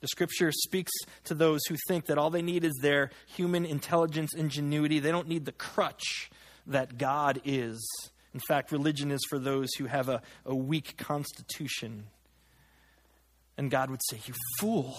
The 0.00 0.08
scripture 0.08 0.52
speaks 0.52 0.92
to 1.24 1.34
those 1.34 1.61
who 1.68 1.76
think 1.88 2.06
that 2.06 2.18
all 2.18 2.30
they 2.30 2.42
need 2.42 2.62
is 2.62 2.78
their 2.80 3.11
human 3.26 3.66
intelligence, 3.66 4.32
ingenuity. 4.34 5.00
They 5.00 5.11
don't 5.11 5.26
need 5.26 5.44
the 5.44 5.52
crutch 5.52 6.30
that 6.68 6.98
God 6.98 7.40
is. 7.44 7.84
In 8.35 8.41
fact, 8.47 8.73
religion 8.73 9.11
is 9.11 9.21
for 9.29 9.38
those 9.38 9.69
who 9.79 9.87
have 9.87 10.09
a, 10.09 10.23
a 10.45 10.55
weak 10.55 10.97
constitution. 10.97 12.05
And 13.57 13.71
God 13.71 13.91
would 13.91 14.01
say, 14.09 14.21
You 14.27 14.35
fool, 14.59 14.97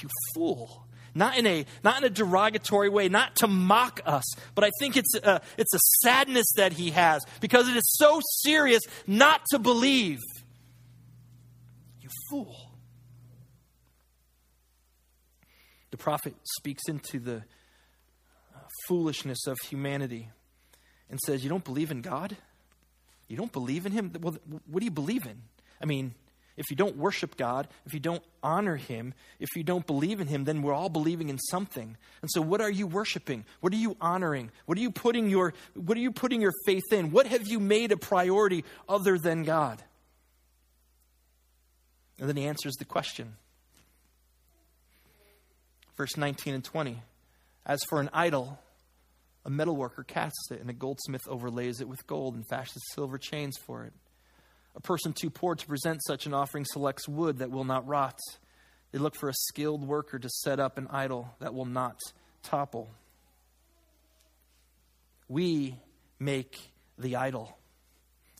you 0.00 0.08
fool. 0.34 0.86
Not 1.14 1.36
in, 1.36 1.46
a, 1.46 1.66
not 1.84 1.98
in 1.98 2.04
a 2.04 2.10
derogatory 2.10 2.88
way, 2.88 3.10
not 3.10 3.36
to 3.36 3.46
mock 3.46 4.00
us, 4.06 4.24
but 4.54 4.64
I 4.64 4.70
think 4.80 4.96
it's 4.96 5.14
a, 5.16 5.42
it's 5.58 5.74
a 5.74 5.78
sadness 6.00 6.46
that 6.56 6.72
he 6.72 6.90
has 6.92 7.22
because 7.42 7.68
it 7.68 7.76
is 7.76 7.82
so 7.98 8.20
serious 8.40 8.80
not 9.06 9.42
to 9.50 9.58
believe. 9.58 10.20
You 12.00 12.08
fool. 12.30 12.56
The 15.90 15.98
prophet 15.98 16.34
speaks 16.44 16.84
into 16.88 17.18
the 17.18 17.36
uh, 17.36 18.58
foolishness 18.88 19.46
of 19.46 19.58
humanity 19.68 20.30
and 21.12 21.20
says, 21.24 21.44
You 21.44 21.50
don't 21.50 21.62
believe 21.62 21.92
in 21.92 22.00
God? 22.00 22.36
You 23.28 23.36
don't 23.36 23.52
believe 23.52 23.86
in 23.86 23.92
Him? 23.92 24.12
Well, 24.20 24.36
what 24.66 24.80
do 24.80 24.84
you 24.84 24.90
believe 24.90 25.24
in? 25.24 25.42
I 25.80 25.84
mean, 25.84 26.14
if 26.56 26.70
you 26.70 26.76
don't 26.76 26.96
worship 26.96 27.36
God, 27.36 27.68
if 27.86 27.94
you 27.94 28.00
don't 28.00 28.22
honor 28.42 28.76
Him, 28.76 29.14
if 29.38 29.50
you 29.54 29.62
don't 29.62 29.86
believe 29.86 30.20
in 30.20 30.26
Him, 30.26 30.44
then 30.44 30.62
we're 30.62 30.72
all 30.72 30.88
believing 30.88 31.28
in 31.28 31.38
something. 31.38 31.96
And 32.22 32.30
so, 32.32 32.40
what 32.40 32.60
are 32.60 32.70
you 32.70 32.86
worshiping? 32.86 33.44
What 33.60 33.72
are 33.72 33.76
you 33.76 33.96
honoring? 34.00 34.50
What 34.66 34.76
are 34.78 34.80
you 34.80 34.90
putting 34.90 35.28
your 35.28 35.54
What 35.74 35.96
are 35.96 36.00
you 36.00 36.12
putting 36.12 36.40
your 36.40 36.52
faith 36.66 36.90
in? 36.90 37.10
What 37.12 37.26
have 37.26 37.46
you 37.46 37.60
made 37.60 37.92
a 37.92 37.96
priority 37.96 38.64
other 38.88 39.18
than 39.18 39.44
God? 39.44 39.82
And 42.18 42.28
then 42.28 42.36
He 42.36 42.46
answers 42.46 42.74
the 42.78 42.86
question. 42.86 43.36
Verse 45.96 46.16
19 46.16 46.54
and 46.54 46.64
20. 46.64 46.98
As 47.66 47.80
for 47.90 48.00
an 48.00 48.08
idol, 48.14 48.58
a 49.44 49.50
metalworker 49.50 50.06
casts 50.06 50.50
it, 50.50 50.60
and 50.60 50.70
a 50.70 50.72
goldsmith 50.72 51.26
overlays 51.28 51.80
it 51.80 51.88
with 51.88 52.06
gold 52.06 52.34
and 52.34 52.46
fashions 52.46 52.82
silver 52.92 53.18
chains 53.18 53.56
for 53.58 53.84
it. 53.84 53.92
A 54.76 54.80
person 54.80 55.12
too 55.12 55.30
poor 55.30 55.54
to 55.54 55.66
present 55.66 56.00
such 56.06 56.26
an 56.26 56.32
offering 56.32 56.64
selects 56.64 57.08
wood 57.08 57.38
that 57.38 57.50
will 57.50 57.64
not 57.64 57.86
rot. 57.86 58.18
They 58.92 58.98
look 58.98 59.14
for 59.16 59.28
a 59.28 59.34
skilled 59.34 59.86
worker 59.86 60.18
to 60.18 60.28
set 60.28 60.60
up 60.60 60.78
an 60.78 60.86
idol 60.90 61.34
that 61.40 61.54
will 61.54 61.66
not 61.66 61.98
topple. 62.42 62.90
We 65.28 65.76
make 66.18 66.58
the 66.98 67.16
idol. 67.16 67.58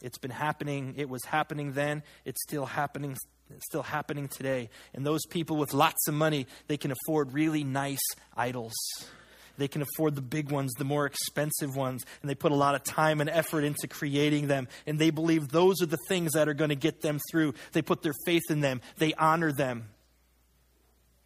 It's 0.01 0.19
been 0.19 0.31
happening. 0.31 0.95
It 0.97 1.09
was 1.09 1.25
happening 1.25 1.73
then. 1.73 2.03
It's 2.25 2.43
still 2.43 2.67
happening. 2.67 3.17
It's 3.51 3.67
still 3.67 3.83
happening 3.83 4.29
today. 4.29 4.71
And 4.95 5.05
those 5.05 5.25
people 5.27 5.57
with 5.57 5.75
lots 5.75 6.07
of 6.09 6.15
money, 6.15 6.47
they 6.69 6.77
can 6.77 6.93
afford 6.93 7.33
really 7.33 7.65
nice 7.65 8.01
idols 8.37 8.75
They 9.59 9.69
can 9.69 9.83
afford 9.83 10.15
the 10.15 10.23
big 10.23 10.51
ones, 10.51 10.73
the 10.79 10.85
more 10.85 11.07
expensive 11.07 11.77
ones, 11.77 12.05
and 12.21 12.31
they 12.31 12.35
put 12.35 12.53
a 12.53 12.57
lot 12.57 12.75
of 12.75 12.85
time 12.85 13.21
and 13.21 13.31
effort 13.31 13.65
into 13.65 13.87
creating 13.88 14.49
them. 14.49 14.69
And 14.87 14.99
they 14.99 15.11
believe 15.11 15.49
those 15.49 15.83
are 15.83 15.87
the 15.87 15.99
things 16.09 16.33
that 16.33 16.49
are 16.49 16.55
going 16.55 16.71
to 16.71 16.77
get 16.77 17.03
them 17.03 17.21
through. 17.31 17.55
They 17.73 17.83
put 17.83 18.03
their 18.03 18.15
faith 18.25 18.51
in 18.51 18.61
them, 18.61 18.81
they 18.99 19.15
honor 19.15 19.53
them. 19.53 19.88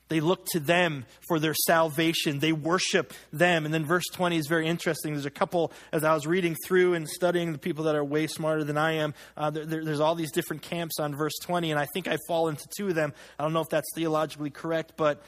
They 0.09 0.21
look 0.21 0.47
to 0.53 0.61
them 0.61 1.05
for 1.27 1.41
their 1.41 1.55
salvation. 1.67 2.39
They 2.39 2.53
worship 2.53 3.13
them. 3.33 3.65
And 3.65 3.75
then 3.75 3.85
verse 3.85 4.05
20 4.13 4.37
is 4.37 4.47
very 4.47 4.69
interesting. 4.69 5.15
There's 5.15 5.27
a 5.27 5.31
couple, 5.31 5.73
as 5.93 6.05
I 6.05 6.15
was 6.15 6.27
reading 6.27 6.55
through 6.65 6.95
and 6.95 7.09
studying 7.09 7.53
the 7.53 7.59
people 7.59 7.85
that 7.85 7.97
are 7.97 8.05
way 8.05 8.29
smarter 8.29 8.63
than 8.63 8.79
I 8.79 8.93
am, 8.93 9.15
uh, 9.37 9.51
there, 9.51 9.85
there's 9.85 10.01
all 10.01 10.15
these 10.15 10.31
different 10.31 10.63
camps 10.63 11.01
on 11.01 11.17
verse 11.17 11.35
20, 11.43 11.73
and 11.73 11.81
I 11.81 11.87
think 11.93 12.07
I 12.07 12.19
fall 12.29 12.49
into 12.49 12.67
two 12.77 12.89
of 12.89 12.95
them. 12.95 13.13
I 13.39 13.43
don't 13.43 13.53
know 13.53 13.63
if 13.63 13.69
that's 13.69 13.89
theologically 13.95 14.51
correct, 14.51 14.93
but 14.97 15.23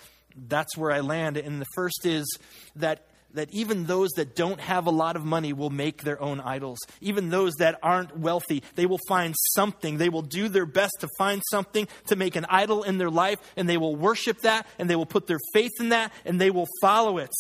that's 0.49 0.77
where 0.77 0.91
I 0.91 1.01
land. 1.01 1.37
And 1.37 1.61
the 1.61 1.67
first 1.75 2.07
is 2.07 2.39
that 2.77 3.05
that 3.35 3.53
even 3.53 3.85
those 3.85 4.11
that 4.17 4.35
don't 4.35 4.61
have 4.61 4.87
a 4.87 4.91
lot 4.91 5.17
of 5.17 5.25
money 5.25 5.53
will 5.53 5.71
make 5.71 6.03
their 6.03 6.21
own 6.21 6.41
idols. 6.41 6.79
Even 7.01 7.29
those 7.29 7.55
that 7.59 7.79
aren't 7.83 8.17
wealthy, 8.17 8.63
they 8.75 8.87
will 8.87 9.01
find 9.07 9.35
something. 9.55 9.99
They 9.99 10.09
will 10.09 10.23
do 10.23 10.49
their 10.49 10.67
best 10.67 10.95
to 11.01 11.09
find 11.19 11.43
something 11.51 11.87
to 12.07 12.17
make 12.17 12.37
an 12.37 12.47
idol 12.49 12.83
in 12.83 12.99
their 12.99 13.11
life, 13.11 13.39
and 13.57 13.69
they 13.69 13.77
will 13.77 13.95
worship 13.95 14.41
that, 14.43 14.67
and 14.79 14.89
they 14.89 14.97
will 14.97 15.07
put 15.07 15.27
their 15.27 15.39
faith 15.53 15.73
in 15.79 15.91
that, 15.91 16.13
and 16.25 16.41
they 16.41 16.51
will 16.51 16.69
follow 16.81 17.19
it. 17.19 17.31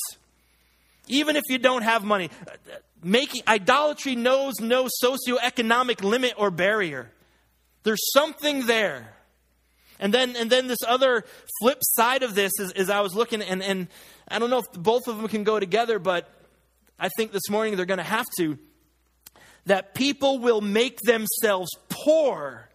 Even 1.07 1.37
if 1.37 1.45
you 1.49 1.59
don't 1.59 1.83
have 1.83 2.05
money, 2.05 2.29
making 3.03 3.43
idolatry 3.49 4.15
knows 4.15 4.61
no 4.61 4.89
socioeconomic 5.03 6.03
limit 6.03 6.35
or 6.37 6.51
barrier. 6.51 7.11
There's 7.83 8.13
something 8.13 8.67
there. 8.67 9.15
And 10.01 10.15
then, 10.15 10.37
and 10.37 10.51
then 10.51 10.67
this 10.67 10.79
other 10.87 11.25
flip 11.61 11.79
side 11.83 12.23
of 12.23 12.35
this 12.35 12.53
is, 12.59 12.73
is 12.73 12.91
I 12.91 13.01
was 13.01 13.15
looking, 13.15 13.43
and, 13.43 13.63
and 13.63 13.89
I 14.29 14.39
don't 14.39 14.51
know 14.51 14.59
if 14.59 14.73
both 14.73 15.09
of 15.09 15.17
them 15.17 15.29
can 15.29 15.45
go 15.45 15.59
together, 15.59 15.99
but 15.99 16.31
I 16.99 17.09
think 17.17 17.33
this 17.33 17.49
morning 17.51 17.77
they're 17.77 17.87
going 17.87 17.99
to 17.99 18.05
have 18.05 18.27
to. 18.39 18.59
That 19.67 19.95
people 19.95 20.39
will 20.39 20.61
make 20.61 20.99
themselves 21.01 21.71
poor, 21.89 22.68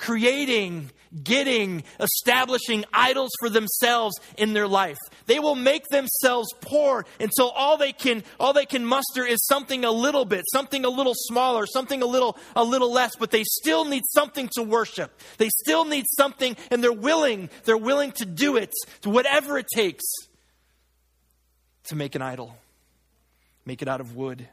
creating, 0.00 0.90
getting, 1.22 1.84
establishing 2.00 2.84
idols 2.92 3.30
for 3.38 3.50
themselves 3.50 4.18
in 4.38 4.54
their 4.54 4.66
life. 4.66 4.96
They 5.26 5.38
will 5.38 5.54
make 5.54 5.86
themselves 5.88 6.48
poor 6.60 7.04
until 7.20 7.50
all 7.50 7.76
they 7.76 7.92
can 7.92 8.24
all 8.38 8.52
they 8.52 8.64
can 8.64 8.84
muster 8.84 9.26
is 9.26 9.44
something 9.46 9.84
a 9.84 9.90
little 9.90 10.24
bit, 10.24 10.44
something 10.52 10.84
a 10.84 10.88
little 10.88 11.14
smaller, 11.14 11.66
something 11.66 12.00
a 12.02 12.06
little 12.06 12.36
a 12.56 12.64
little 12.64 12.90
less, 12.90 13.14
but 13.16 13.30
they 13.30 13.44
still 13.44 13.84
need 13.84 14.02
something 14.08 14.48
to 14.54 14.62
worship. 14.62 15.12
They 15.36 15.50
still 15.62 15.84
need 15.84 16.06
something 16.16 16.56
and 16.70 16.82
they're 16.82 16.92
willing, 16.92 17.50
they're 17.64 17.76
willing 17.76 18.12
to 18.12 18.24
do 18.24 18.56
it, 18.56 18.72
to 19.02 19.10
whatever 19.10 19.58
it 19.58 19.66
takes 19.74 20.04
to 21.84 21.96
make 21.96 22.14
an 22.14 22.22
idol, 22.22 22.56
make 23.66 23.82
it 23.82 23.88
out 23.88 24.00
of 24.00 24.16
wood. 24.16 24.48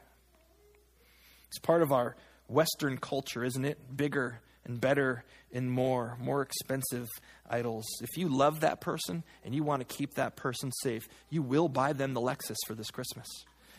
It's 1.48 1.58
part 1.58 1.80
of 1.80 1.92
our 1.92 2.16
Western 2.48 2.98
culture, 2.98 3.42
isn't 3.42 3.64
it? 3.64 3.78
Bigger 3.96 4.40
and 4.68 4.80
better 4.80 5.24
and 5.52 5.70
more, 5.70 6.16
more 6.20 6.42
expensive 6.42 7.08
idols. 7.48 7.86
If 8.02 8.16
you 8.16 8.28
love 8.28 8.60
that 8.60 8.80
person 8.80 9.24
and 9.44 9.54
you 9.54 9.64
want 9.64 9.86
to 9.86 9.96
keep 9.96 10.14
that 10.14 10.36
person 10.36 10.70
safe, 10.82 11.08
you 11.30 11.42
will 11.42 11.68
buy 11.68 11.94
them 11.94 12.14
the 12.14 12.20
Lexus 12.20 12.56
for 12.66 12.74
this 12.74 12.90
Christmas 12.90 13.26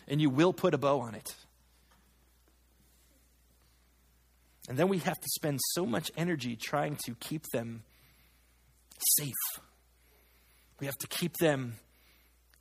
and 0.08 0.20
you 0.20 0.28
will 0.28 0.52
put 0.52 0.74
a 0.74 0.78
bow 0.78 1.00
on 1.00 1.14
it. 1.14 1.34
And 4.68 4.78
then 4.78 4.88
we 4.88 4.98
have 4.98 5.18
to 5.18 5.28
spend 5.34 5.58
so 5.72 5.86
much 5.86 6.10
energy 6.16 6.56
trying 6.56 6.98
to 7.06 7.14
keep 7.14 7.44
them 7.52 7.82
safe. 9.16 9.32
We 10.78 10.86
have 10.86 10.98
to 10.98 11.06
keep 11.06 11.36
them 11.38 11.76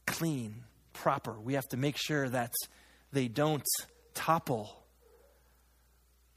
clean 0.07 0.63
proper. 0.93 1.39
We 1.39 1.53
have 1.53 1.67
to 1.69 1.77
make 1.77 1.97
sure 1.97 2.27
that 2.29 2.51
they 3.11 3.27
don't 3.27 3.63
topple. 4.13 4.78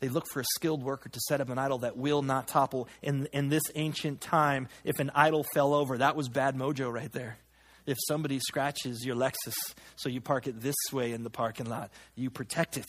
They 0.02 0.08
look 0.08 0.26
for 0.26 0.40
a 0.40 0.44
skilled 0.56 0.82
worker 0.82 1.08
to 1.08 1.20
set 1.28 1.40
up 1.40 1.48
an 1.48 1.58
idol 1.58 1.78
that 1.78 1.96
will 1.96 2.22
not 2.22 2.48
topple. 2.48 2.88
In, 3.02 3.28
in 3.32 3.50
this 3.50 3.62
ancient 3.76 4.20
time, 4.20 4.66
if 4.82 4.98
an 4.98 5.12
idol 5.14 5.46
fell 5.54 5.72
over, 5.72 5.96
that 5.98 6.16
was 6.16 6.28
bad 6.28 6.56
mojo 6.56 6.92
right 6.92 7.12
there. 7.12 7.38
If 7.86 7.98
somebody 8.08 8.40
scratches 8.40 9.06
your 9.06 9.14
Lexus, 9.14 9.54
so 9.94 10.08
you 10.08 10.20
park 10.20 10.48
it 10.48 10.60
this 10.60 10.74
way 10.92 11.12
in 11.12 11.22
the 11.22 11.30
parking 11.30 11.66
lot, 11.66 11.92
you 12.16 12.30
protect 12.30 12.76
it. 12.78 12.88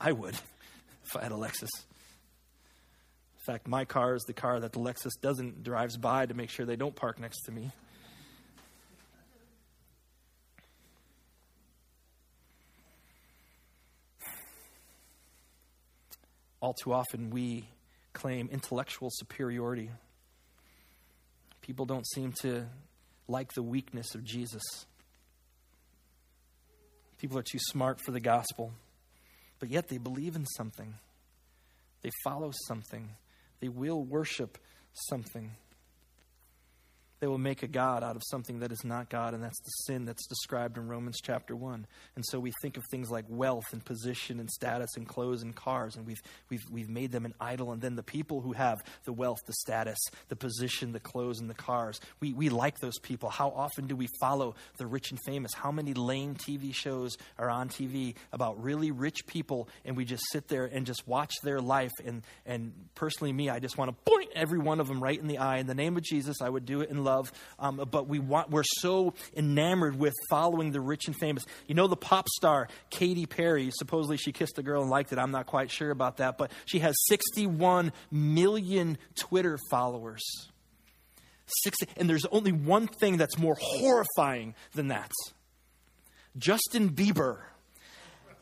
I 0.00 0.10
would 0.10 0.34
if 1.04 1.16
I 1.16 1.22
had 1.22 1.30
a 1.30 1.36
Lexus. 1.36 1.70
In 3.38 3.44
fact, 3.46 3.68
my 3.68 3.84
car 3.84 4.16
is 4.16 4.24
the 4.24 4.32
car 4.32 4.58
that 4.58 4.72
the 4.72 4.80
Lexus 4.80 5.12
doesn't 5.22 5.62
drives 5.62 5.96
by 5.96 6.26
to 6.26 6.34
make 6.34 6.50
sure 6.50 6.66
they 6.66 6.74
don't 6.74 6.96
park 6.96 7.20
next 7.20 7.42
to 7.42 7.52
me. 7.52 7.70
All 16.60 16.74
too 16.74 16.92
often 16.92 17.30
we 17.30 17.68
claim 18.12 18.48
intellectual 18.50 19.10
superiority. 19.12 19.90
People 21.60 21.84
don't 21.84 22.06
seem 22.08 22.32
to 22.42 22.66
like 23.28 23.52
the 23.54 23.62
weakness 23.62 24.14
of 24.14 24.24
Jesus. 24.24 24.62
People 27.18 27.38
are 27.38 27.42
too 27.42 27.58
smart 27.58 28.00
for 28.00 28.12
the 28.12 28.20
gospel, 28.20 28.72
but 29.58 29.70
yet 29.70 29.88
they 29.88 29.98
believe 29.98 30.36
in 30.36 30.46
something. 30.46 30.94
They 32.02 32.10
follow 32.24 32.52
something. 32.66 33.10
They 33.60 33.68
will 33.68 34.02
worship 34.02 34.58
something. 35.08 35.52
They 37.18 37.26
will 37.26 37.38
make 37.38 37.62
a 37.62 37.66
God 37.66 38.04
out 38.04 38.14
of 38.14 38.22
something 38.26 38.58
that 38.60 38.70
is 38.70 38.84
not 38.84 39.08
God, 39.08 39.32
and 39.32 39.42
that's 39.42 39.60
the 39.60 39.70
sin 39.86 40.04
that's 40.04 40.26
described 40.26 40.76
in 40.76 40.86
Romans 40.86 41.18
chapter 41.22 41.56
1. 41.56 41.86
And 42.14 42.24
so 42.26 42.38
we 42.38 42.52
think 42.60 42.76
of 42.76 42.84
things 42.90 43.10
like 43.10 43.24
wealth 43.28 43.64
and 43.72 43.82
position 43.82 44.38
and 44.38 44.50
status 44.50 44.90
and 44.96 45.08
clothes 45.08 45.42
and 45.42 45.54
cars, 45.54 45.96
and 45.96 46.06
we've, 46.06 46.20
we've, 46.50 46.64
we've 46.70 46.90
made 46.90 47.12
them 47.12 47.24
an 47.24 47.32
idol. 47.40 47.72
And 47.72 47.80
then 47.80 47.96
the 47.96 48.02
people 48.02 48.42
who 48.42 48.52
have 48.52 48.82
the 49.04 49.14
wealth, 49.14 49.38
the 49.46 49.54
status, 49.54 49.98
the 50.28 50.36
position, 50.36 50.92
the 50.92 51.00
clothes, 51.00 51.40
and 51.40 51.48
the 51.48 51.54
cars, 51.54 52.00
we, 52.20 52.34
we 52.34 52.50
like 52.50 52.80
those 52.80 52.98
people. 52.98 53.30
How 53.30 53.48
often 53.48 53.86
do 53.86 53.96
we 53.96 54.08
follow 54.20 54.54
the 54.76 54.86
rich 54.86 55.10
and 55.10 55.18
famous? 55.24 55.54
How 55.54 55.72
many 55.72 55.94
lame 55.94 56.34
TV 56.34 56.74
shows 56.74 57.16
are 57.38 57.48
on 57.48 57.70
TV 57.70 58.14
about 58.30 58.62
really 58.62 58.90
rich 58.90 59.26
people, 59.26 59.70
and 59.86 59.96
we 59.96 60.04
just 60.04 60.24
sit 60.32 60.48
there 60.48 60.66
and 60.66 60.84
just 60.84 61.08
watch 61.08 61.32
their 61.42 61.62
life? 61.62 61.92
And, 62.04 62.24
and 62.44 62.74
personally, 62.94 63.32
me, 63.32 63.48
I 63.48 63.58
just 63.58 63.78
want 63.78 63.88
to 63.88 64.10
point 64.10 64.28
every 64.34 64.58
one 64.58 64.80
of 64.80 64.88
them 64.88 65.02
right 65.02 65.18
in 65.18 65.28
the 65.28 65.38
eye. 65.38 65.56
In 65.56 65.66
the 65.66 65.74
name 65.74 65.96
of 65.96 66.02
Jesus, 66.02 66.42
I 66.42 66.50
would 66.50 66.66
do 66.66 66.82
it 66.82 66.90
in 66.90 67.06
love, 67.06 67.15
um, 67.58 67.86
but 67.90 68.08
we 68.08 68.18
want, 68.18 68.50
we're 68.50 68.64
so 68.78 69.14
enamored 69.36 69.98
with 69.98 70.14
following 70.30 70.72
the 70.72 70.80
rich 70.80 71.06
and 71.06 71.16
famous. 71.18 71.44
You 71.66 71.74
know, 71.74 71.86
the 71.86 71.96
pop 71.96 72.28
star 72.28 72.68
Katy 72.90 73.26
Perry, 73.26 73.70
supposedly 73.72 74.16
she 74.16 74.32
kissed 74.32 74.58
a 74.58 74.62
girl 74.62 74.82
and 74.82 74.90
liked 74.90 75.12
it. 75.12 75.18
I'm 75.18 75.30
not 75.30 75.46
quite 75.46 75.70
sure 75.70 75.90
about 75.90 76.18
that, 76.18 76.38
but 76.38 76.50
she 76.64 76.80
has 76.80 76.94
61 77.08 77.92
million 78.10 78.98
Twitter 79.18 79.58
followers. 79.70 80.22
60, 81.62 81.86
and 81.96 82.10
there's 82.10 82.26
only 82.26 82.52
one 82.52 82.88
thing 82.88 83.16
that's 83.16 83.38
more 83.38 83.56
horrifying 83.60 84.54
than 84.74 84.88
that. 84.88 85.12
Justin 86.36 86.90
Bieber 86.90 87.38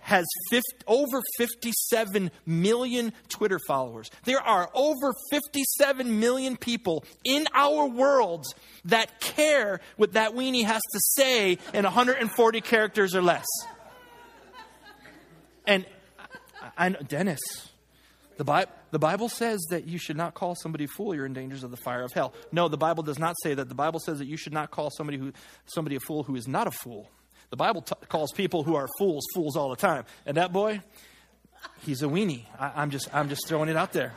has 0.04 0.26
50, 0.50 0.84
over 0.86 1.22
57 1.38 2.30
million 2.44 3.12
Twitter 3.30 3.58
followers. 3.66 4.10
There 4.24 4.40
are 4.40 4.70
over 4.74 5.14
57 5.30 6.20
million 6.20 6.58
people 6.58 7.04
in 7.24 7.46
our 7.54 7.86
world 7.86 8.44
that 8.84 9.18
care 9.18 9.80
what 9.96 10.12
that 10.12 10.32
weenie 10.32 10.64
has 10.64 10.82
to 10.92 11.00
say 11.00 11.58
in 11.72 11.84
140 11.84 12.60
characters 12.60 13.14
or 13.14 13.22
less. 13.22 13.46
And 15.66 15.86
I, 16.60 16.86
I 16.86 16.88
know, 16.90 17.00
Dennis, 17.00 17.40
the, 18.36 18.68
the 18.90 18.98
Bible 18.98 19.30
says 19.30 19.64
that 19.70 19.88
you 19.88 19.96
should 19.96 20.18
not 20.18 20.34
call 20.34 20.54
somebody 20.54 20.84
a 20.84 20.88
fool. 20.88 21.14
You're 21.14 21.24
in 21.24 21.32
dangers 21.32 21.64
of 21.64 21.70
the 21.70 21.78
fire 21.78 22.02
of 22.02 22.12
hell. 22.12 22.34
No, 22.52 22.68
the 22.68 22.76
Bible 22.76 23.02
does 23.02 23.18
not 23.18 23.36
say 23.42 23.54
that. 23.54 23.70
The 23.70 23.74
Bible 23.74 24.00
says 24.00 24.18
that 24.18 24.26
you 24.26 24.36
should 24.36 24.52
not 24.52 24.70
call 24.70 24.90
somebody 24.90 25.16
who 25.16 25.32
somebody 25.64 25.96
a 25.96 26.00
fool 26.00 26.24
who 26.24 26.36
is 26.36 26.46
not 26.46 26.66
a 26.66 26.70
fool. 26.70 27.08
The 27.54 27.58
Bible 27.58 27.82
t- 27.82 27.94
calls 28.08 28.32
people 28.32 28.64
who 28.64 28.74
are 28.74 28.88
fools 28.98 29.24
fools 29.32 29.56
all 29.56 29.70
the 29.70 29.76
time. 29.76 30.06
And 30.26 30.38
that 30.38 30.52
boy, 30.52 30.80
he's 31.82 32.02
a 32.02 32.06
weenie. 32.06 32.42
I, 32.58 32.82
am 32.82 32.90
just, 32.90 33.08
I'm 33.14 33.28
just 33.28 33.46
throwing 33.46 33.68
it 33.68 33.76
out 33.76 33.92
there. 33.92 34.12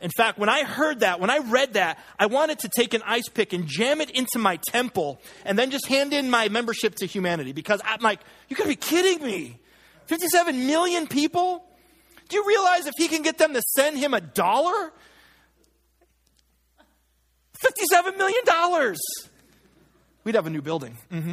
In 0.00 0.12
fact, 0.16 0.38
when 0.38 0.48
I 0.48 0.62
heard 0.62 1.00
that, 1.00 1.18
when 1.18 1.28
I 1.28 1.38
read 1.38 1.72
that, 1.72 1.98
I 2.16 2.26
wanted 2.26 2.60
to 2.60 2.68
take 2.68 2.94
an 2.94 3.02
ice 3.04 3.28
pick 3.28 3.52
and 3.52 3.66
jam 3.66 4.00
it 4.00 4.10
into 4.10 4.38
my 4.38 4.60
temple 4.68 5.20
and 5.44 5.58
then 5.58 5.72
just 5.72 5.88
hand 5.88 6.12
in 6.12 6.30
my 6.30 6.48
membership 6.48 6.94
to 6.98 7.06
humanity 7.06 7.50
because 7.50 7.80
I'm 7.84 7.98
like, 8.02 8.20
you 8.48 8.54
gotta 8.54 8.68
be 8.68 8.76
kidding 8.76 9.20
me. 9.26 9.58
57 10.04 10.68
million 10.68 11.08
people? 11.08 11.64
Do 12.28 12.36
you 12.36 12.46
realize 12.46 12.86
if 12.86 12.94
he 12.96 13.08
can 13.08 13.22
get 13.22 13.36
them 13.36 13.52
to 13.54 13.62
send 13.74 13.98
him 13.98 14.14
a 14.14 14.20
dollar? 14.20 14.92
$57 17.60 18.16
million. 18.16 18.96
We'd 20.22 20.36
have 20.36 20.46
a 20.46 20.50
new 20.50 20.62
building. 20.62 20.96
Mm-hmm. 21.10 21.32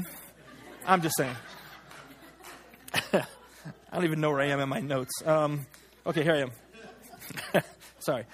I'm 0.85 1.01
just 1.01 1.15
saying. 1.17 1.35
I 3.13 3.25
don't 3.93 4.03
even 4.03 4.21
know 4.21 4.31
where 4.31 4.41
I 4.41 4.47
am 4.47 4.59
in 4.59 4.69
my 4.69 4.79
notes. 4.79 5.11
Um, 5.25 5.65
okay, 6.05 6.23
here 6.23 6.33
I 6.33 7.59
am. 7.59 7.63
Sorry. 7.99 8.25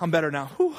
I'm 0.00 0.10
better 0.10 0.30
now. 0.30 0.46
Whew. 0.56 0.76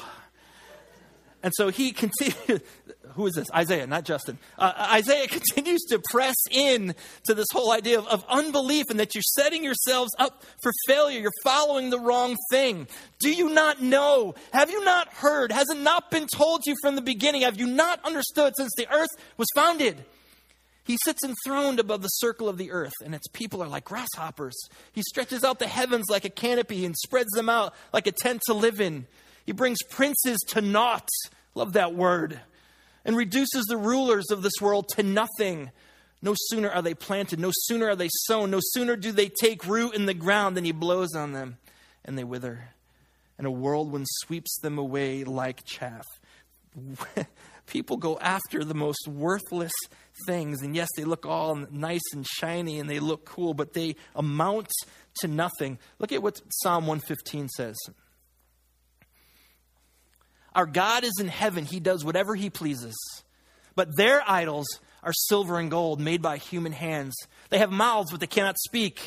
And 1.42 1.54
so 1.56 1.70
he 1.70 1.92
continues, 1.92 2.62
who 3.14 3.26
is 3.26 3.34
this? 3.34 3.48
Isaiah, 3.56 3.88
not 3.88 4.04
Justin. 4.04 4.38
Uh, 4.58 4.90
Isaiah 4.92 5.28
continues 5.28 5.82
to 5.90 6.02
press 6.12 6.36
in 6.52 6.94
to 7.26 7.34
this 7.34 7.48
whole 7.52 7.72
idea 7.72 7.98
of, 7.98 8.08
of 8.08 8.26
unbelief 8.28 8.90
and 8.90 9.00
that 9.00 9.16
you're 9.16 9.22
setting 9.22 9.64
yourselves 9.64 10.12
up 10.20 10.44
for 10.62 10.72
failure. 10.86 11.22
You're 11.22 11.32
following 11.44 11.90
the 11.90 12.00
wrong 12.00 12.36
thing. 12.52 12.88
Do 13.20 13.32
you 13.32 13.50
not 13.50 13.82
know? 13.82 14.36
Have 14.52 14.70
you 14.70 14.84
not 14.84 15.08
heard? 15.14 15.52
Has 15.52 15.70
it 15.70 15.80
not 15.80 16.12
been 16.12 16.28
told 16.28 16.64
you 16.66 16.76
from 16.82 16.96
the 16.96 17.02
beginning? 17.02 17.44
Have 17.44 17.58
you 17.58 17.68
not 17.68 18.04
understood 18.06 18.54
since 18.58 18.72
the 18.76 18.92
earth 18.94 19.10
was 19.38 19.48
founded? 19.56 20.04
He 20.90 20.98
sits 21.06 21.24
enthroned 21.24 21.80
above 21.80 22.02
the 22.02 22.08
circle 22.08 22.50
of 22.50 22.58
the 22.58 22.72
earth, 22.72 22.96
and 23.06 23.14
its 23.14 23.28
people 23.28 23.62
are 23.62 23.68
like 23.68 23.86
grasshoppers. 23.86 24.58
He 24.92 25.04
stretches 25.04 25.44
out 25.44 25.60
the 25.60 25.68
heavens 25.68 26.08
like 26.10 26.26
a 26.26 26.32
canopy 26.32 26.84
and 26.84 26.98
spreads 26.98 27.30
them 27.34 27.48
out 27.48 27.76
like 27.94 28.08
a 28.08 28.12
tent 28.12 28.42
to 28.48 28.56
live 28.56 28.82
in. 28.82 29.06
He 29.46 29.52
brings 29.52 29.84
princes 29.92 30.40
to 30.48 30.62
naught. 30.62 31.08
Love 31.54 31.74
that 31.74 31.94
word 31.94 32.40
and 33.06 33.16
reduces 33.16 33.66
the 33.66 33.78
rulers 33.78 34.32
of 34.32 34.42
this 34.42 34.60
world 34.60 34.88
to 34.96 35.04
nothing. 35.04 35.70
No 36.24 36.34
sooner 36.36 36.72
are 36.72 36.82
they 36.82 36.96
planted, 36.96 37.40
no 37.40 37.52
sooner 37.54 37.90
are 37.90 37.96
they 37.96 38.10
sown, 38.26 38.50
no 38.50 38.60
sooner 38.60 38.96
do 38.96 39.12
they 39.12 39.30
take 39.30 39.68
root 39.68 39.94
in 39.94 40.08
the 40.08 40.16
ground 40.16 40.58
than 40.58 40.66
he 40.66 40.72
blows 40.72 41.14
on 41.14 41.34
them 41.34 41.60
and 42.04 42.18
they 42.18 42.24
wither. 42.24 42.70
And 43.38 43.46
a 43.46 43.52
whirlwind 43.52 44.08
sweeps 44.10 44.58
them 44.60 44.80
away 44.80 45.24
like 45.24 45.66
chaff. 45.66 46.08
People 47.70 47.98
go 47.98 48.18
after 48.18 48.64
the 48.64 48.74
most 48.74 49.08
worthless 49.08 49.72
things. 50.26 50.64
And 50.64 50.76
yes, 50.76 50.88
they 50.98 51.04
look 51.04 51.26
all 51.26 51.56
nice 51.56 52.02
and 52.14 52.26
shiny 52.26 52.80
and 52.80 52.90
they 52.90 53.00
look 53.00 53.26
cool, 53.26 53.54
but 53.54 53.74
they 53.74 53.96
amount 54.16 54.72
to 55.20 55.28
nothing. 55.28 55.78
Look 56.00 56.12
at 56.12 56.24
what 56.24 56.42
Psalm 56.50 56.88
115 56.88 57.48
says. 57.50 57.78
Our 60.56 60.66
God 60.66 61.04
is 61.04 61.14
in 61.20 61.28
heaven, 61.28 61.64
He 61.64 61.80
does 61.80 62.04
whatever 62.04 62.34
He 62.34 62.50
pleases. 62.50 62.96
But 63.76 63.96
their 63.96 64.28
idols 64.28 64.68
are 65.04 65.14
silver 65.14 65.60
and 65.60 65.70
gold 65.70 66.02
made 66.02 66.24
by 66.24 66.38
human 66.38 66.72
hands. 66.72 67.16
They 67.50 67.60
have 67.60 67.72
mouths, 67.72 68.10
but 68.10 68.20
they 68.20 68.28
cannot 68.28 68.58
speak, 68.60 69.00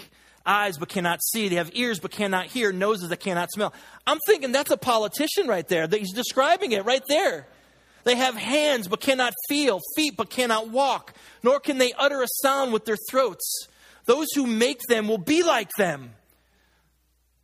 eyes, 0.46 0.78
but 0.78 0.88
cannot 0.88 1.20
see. 1.22 1.48
They 1.48 1.56
have 1.56 1.72
ears, 1.74 1.98
but 1.98 2.12
cannot 2.12 2.46
hear, 2.46 2.72
noses 2.72 3.08
that 3.08 3.18
cannot 3.18 3.50
smell. 3.50 3.74
I'm 4.06 4.18
thinking 4.26 4.52
that's 4.52 4.70
a 4.70 4.76
politician 4.76 5.48
right 5.48 5.66
there. 5.66 5.88
That 5.88 5.98
he's 5.98 6.12
describing 6.12 6.70
it 6.72 6.84
right 6.84 7.02
there. 7.08 7.48
They 8.04 8.16
have 8.16 8.34
hands, 8.34 8.88
but 8.88 9.00
cannot 9.00 9.32
feel, 9.48 9.80
feet, 9.96 10.16
but 10.16 10.30
cannot 10.30 10.68
walk, 10.68 11.14
nor 11.42 11.60
can 11.60 11.78
they 11.78 11.92
utter 11.92 12.22
a 12.22 12.26
sound 12.42 12.72
with 12.72 12.84
their 12.84 12.98
throats. 13.10 13.68
Those 14.06 14.28
who 14.34 14.46
make 14.46 14.80
them 14.88 15.08
will 15.08 15.18
be 15.18 15.42
like 15.42 15.70
them. 15.78 16.14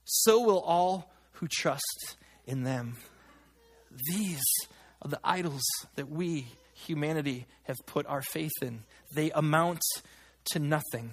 So 0.04 0.40
will 0.40 0.60
all 0.60 1.12
who 1.32 1.46
trust 1.48 2.16
in 2.46 2.64
them. 2.64 2.96
These 4.10 4.42
are 5.02 5.08
the 5.08 5.20
idols 5.22 5.62
that 5.94 6.08
we, 6.08 6.46
humanity, 6.74 7.46
have 7.64 7.76
put 7.86 8.06
our 8.06 8.22
faith 8.22 8.52
in. 8.62 8.82
They 9.14 9.30
amount 9.30 9.82
to 10.52 10.58
nothing. 10.58 11.12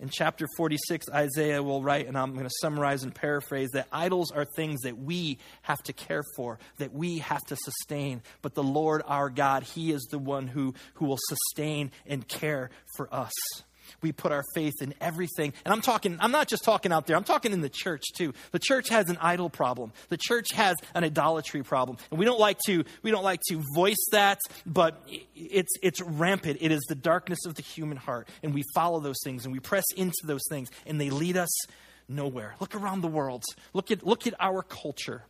In 0.00 0.08
chapter 0.10 0.46
46, 0.56 1.06
Isaiah 1.12 1.62
will 1.62 1.82
write, 1.82 2.06
and 2.06 2.16
I'm 2.16 2.32
going 2.32 2.46
to 2.46 2.54
summarize 2.60 3.02
and 3.02 3.12
paraphrase 3.12 3.70
that 3.72 3.88
idols 3.90 4.30
are 4.30 4.44
things 4.44 4.82
that 4.82 4.96
we 4.96 5.38
have 5.62 5.82
to 5.84 5.92
care 5.92 6.22
for, 6.36 6.60
that 6.78 6.92
we 6.92 7.18
have 7.18 7.44
to 7.46 7.56
sustain. 7.56 8.22
But 8.40 8.54
the 8.54 8.62
Lord 8.62 9.02
our 9.06 9.28
God, 9.28 9.64
He 9.64 9.90
is 9.90 10.06
the 10.10 10.18
one 10.18 10.46
who, 10.46 10.74
who 10.94 11.06
will 11.06 11.18
sustain 11.28 11.90
and 12.06 12.26
care 12.26 12.70
for 12.96 13.12
us 13.12 13.32
we 14.02 14.12
put 14.12 14.32
our 14.32 14.44
faith 14.54 14.80
in 14.80 14.94
everything. 15.00 15.52
And 15.64 15.72
I'm 15.72 15.80
talking, 15.80 16.16
I'm 16.20 16.30
not 16.30 16.48
just 16.48 16.64
talking 16.64 16.92
out 16.92 17.06
there, 17.06 17.16
I'm 17.16 17.24
talking 17.24 17.52
in 17.52 17.60
the 17.60 17.68
church 17.68 18.04
too. 18.16 18.32
The 18.52 18.58
church 18.58 18.88
has 18.88 19.08
an 19.08 19.18
idol 19.20 19.50
problem. 19.50 19.92
The 20.08 20.16
church 20.16 20.52
has 20.52 20.76
an 20.94 21.04
idolatry 21.04 21.62
problem. 21.62 21.98
And 22.10 22.18
we 22.18 22.24
don't 22.24 22.40
like 22.40 22.58
to, 22.66 22.84
we 23.02 23.10
don't 23.10 23.24
like 23.24 23.40
to 23.48 23.62
voice 23.74 24.06
that, 24.12 24.38
but 24.66 25.02
it's, 25.34 25.72
it's 25.82 26.00
rampant. 26.00 26.58
It 26.60 26.72
is 26.72 26.80
the 26.88 26.94
darkness 26.94 27.40
of 27.46 27.54
the 27.54 27.62
human 27.62 27.96
heart. 27.96 28.28
And 28.42 28.54
we 28.54 28.64
follow 28.74 29.00
those 29.00 29.18
things 29.24 29.44
and 29.44 29.52
we 29.52 29.60
press 29.60 29.84
into 29.96 30.24
those 30.24 30.42
things 30.48 30.68
and 30.86 31.00
they 31.00 31.10
lead 31.10 31.36
us 31.36 31.50
nowhere. 32.08 32.54
Look 32.60 32.74
around 32.74 33.02
the 33.02 33.08
world. 33.08 33.44
Look 33.72 33.90
at, 33.90 34.06
look 34.06 34.26
at 34.26 34.34
our 34.40 34.62
culture. 34.62 35.22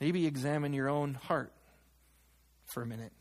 Maybe 0.00 0.26
examine 0.26 0.72
your 0.72 0.88
own 0.88 1.14
heart 1.14 1.52
for 2.72 2.82
a 2.82 2.86
minute. 2.86 3.12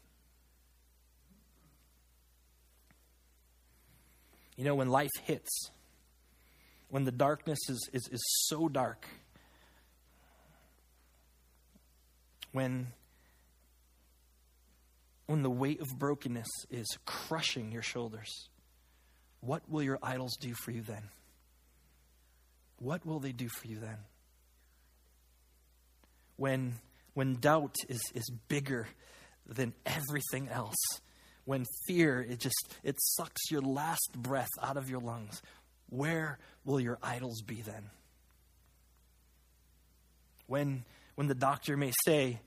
You 4.60 4.65
know, 4.65 4.76
when 4.76 4.89
life 4.89 5.10
hits, 5.24 5.72
when 6.89 7.06
the 7.06 7.13
darkness 7.13 7.60
is, 7.69 7.89
is, 7.93 8.10
is 8.12 8.22
so 8.50 8.67
dark, 8.67 9.08
when, 12.52 12.88
when 15.28 15.43
the 15.43 15.50
weight 15.50 15.80
of 15.80 15.88
brokenness 15.98 16.50
is 16.69 16.86
crushing 17.06 17.72
your 17.72 17.82
shoulders, 17.82 18.50
what 19.39 19.62
will 19.69 19.82
your 19.82 19.98
idols 20.04 20.36
do 20.41 20.54
for 20.54 20.72
you 20.72 20.82
then? 20.82 21.04
What 22.80 23.06
will 23.06 23.22
they 23.22 23.32
do 23.32 23.48
for 23.48 23.65
you 23.65 23.80
then? 23.80 24.00
When, 26.36 26.74
when 27.13 27.36
doubt 27.36 27.76
is, 27.88 28.02
is 28.13 28.30
bigger 28.50 28.89
than 29.48 29.74
everything 29.86 30.50
else, 30.50 30.76
when 31.50 31.66
fear 31.88 32.22
it 32.30 32.40
just 32.40 32.76
it 32.84 32.96
sucks 33.02 33.50
your 33.50 33.62
last 33.64 34.12
breath 34.16 34.52
out 34.62 34.78
of 34.78 34.88
your 34.88 35.00
lungs. 35.00 35.42
Where 35.90 36.38
will 36.64 36.80
your 36.80 37.00
idols 37.02 37.42
be 37.42 37.64
then? 37.64 37.90
When 40.46 40.84
when 41.16 41.26
the 41.26 41.34
doctor 41.34 41.76
may 41.76 41.92
say 42.06 42.40